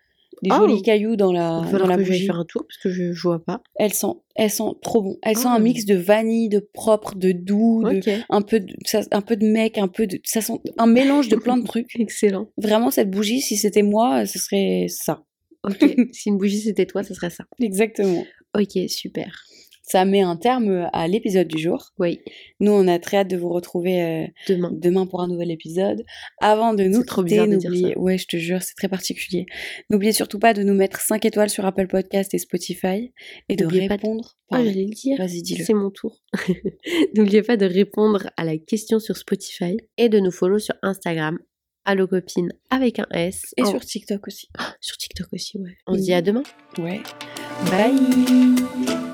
des 0.43 0.51
Oh. 0.53 0.57
jolis 0.67 0.81
cailloux 0.81 1.15
dans 1.15 1.31
Il 1.31 1.35
la, 1.35 1.61
va 1.61 1.79
dans 1.79 1.87
la 1.87 1.95
que 1.97 2.01
bougie. 2.03 2.25
faire 2.25 2.39
un 2.39 2.45
tour 2.45 2.63
parce 2.67 2.77
que 2.77 2.89
je, 2.89 3.11
je 3.13 3.21
vois 3.23 3.43
pas. 3.43 3.61
Elles 3.75 3.93
sentent, 3.93 4.21
elles 4.35 4.49
sentent 4.51 4.81
trop 4.81 5.01
bon. 5.01 5.17
Elles 5.23 5.37
sont 5.37 5.49
Ah. 5.49 5.55
un 5.55 5.59
mix 5.59 5.85
de 5.85 5.95
vanille, 5.95 6.47
de 6.49 6.59
propre, 6.59 7.15
de 7.15 7.31
doux, 7.31 7.83
de, 7.83 8.01
un 8.29 8.41
peu 8.41 8.59
de, 8.59 8.73
ça- 8.85 9.01
un 9.11 9.21
peu 9.21 9.35
de 9.35 9.45
mec, 9.47 9.77
un 9.77 9.87
peu 9.87 10.05
de, 10.07 10.19
ça 10.23 10.41
sent 10.41 10.53
un 10.77 10.87
mélange 10.87 11.27
de 11.29 11.35
plein 11.37 11.57
de 11.57 11.63
trucs. 11.65 11.99
Excellent. 11.99 12.49
Vraiment, 12.57 12.91
cette 12.91 13.09
bougie, 13.09 13.41
si 13.41 13.57
c'était 13.57 13.81
moi, 13.83 14.25
ce 14.25 14.37
serait 14.39 14.85
ça. 14.89 15.23
Ok. 15.65 15.77
si 16.13 16.29
une 16.29 16.37
bougie 16.37 16.59
c'était 16.61 16.85
toi, 16.85 17.03
ce 17.03 17.13
serait 17.13 17.29
ça. 17.31 17.43
Exactement. 17.61 18.23
Ok, 18.57 18.77
super. 18.87 19.43
Ça 19.89 20.05
met 20.05 20.21
un 20.21 20.35
terme 20.35 20.87
à 20.93 21.07
l'épisode 21.07 21.47
du 21.47 21.61
jour. 21.61 21.93
Oui. 21.97 22.19
Nous, 22.59 22.71
on 22.71 22.87
a 22.87 22.99
très 22.99 23.17
hâte 23.17 23.27
de 23.27 23.37
vous 23.37 23.49
retrouver 23.49 24.03
euh, 24.03 24.27
demain. 24.47 24.69
demain 24.71 25.07
pour 25.07 25.21
un 25.21 25.27
nouvel 25.27 25.49
épisode. 25.49 26.03
Avant 26.39 26.75
de 26.75 26.83
nous 26.83 27.03
trop 27.03 27.23
quitter, 27.23 27.47
n'oubliez, 27.47 27.97
ouais, 27.97 28.17
je 28.19 28.27
te 28.27 28.37
jure, 28.37 28.61
c'est 28.61 28.75
très 28.75 28.87
particulier. 28.87 29.47
N'oubliez 29.89 30.11
surtout 30.11 30.37
pas 30.37 30.53
de 30.53 30.61
nous 30.61 30.75
mettre 30.75 31.01
5 31.01 31.25
étoiles 31.25 31.49
sur 31.49 31.65
Apple 31.65 31.87
Podcast 31.87 32.33
et 32.35 32.37
Spotify 32.37 33.11
et 33.49 33.55
de 33.55 33.65
répondre. 33.65 34.37
Ah, 34.51 34.63
j'allais 34.63 34.85
le 34.85 34.93
dire. 34.93 35.17
Vas-y, 35.17 35.41
dis-le. 35.41 35.65
C'est 35.65 35.73
mon 35.73 35.89
tour. 35.89 36.21
N'oubliez 37.15 37.41
pas 37.41 37.57
de 37.57 37.65
répondre 37.65 38.29
à 38.37 38.43
la 38.43 38.57
question 38.57 38.99
sur 38.99 39.17
Spotify 39.17 39.77
et 39.97 40.09
de 40.09 40.19
nous 40.19 40.31
follow 40.31 40.59
sur 40.59 40.75
Instagram 40.83 41.39
Allo 41.85 42.05
Copine 42.05 42.53
avec 42.69 42.99
un 42.99 43.07
S. 43.09 43.53
Et 43.57 43.65
sur 43.65 43.79
TikTok 43.79 44.27
aussi. 44.27 44.49
sur 44.81 44.97
TikTok 44.97 45.33
aussi, 45.33 45.57
ouais. 45.57 45.77
On 45.87 45.95
se 45.95 46.01
dit 46.01 46.13
à 46.13 46.21
demain. 46.21 46.43
Ouais. 46.77 47.01
Bye. 47.71 49.08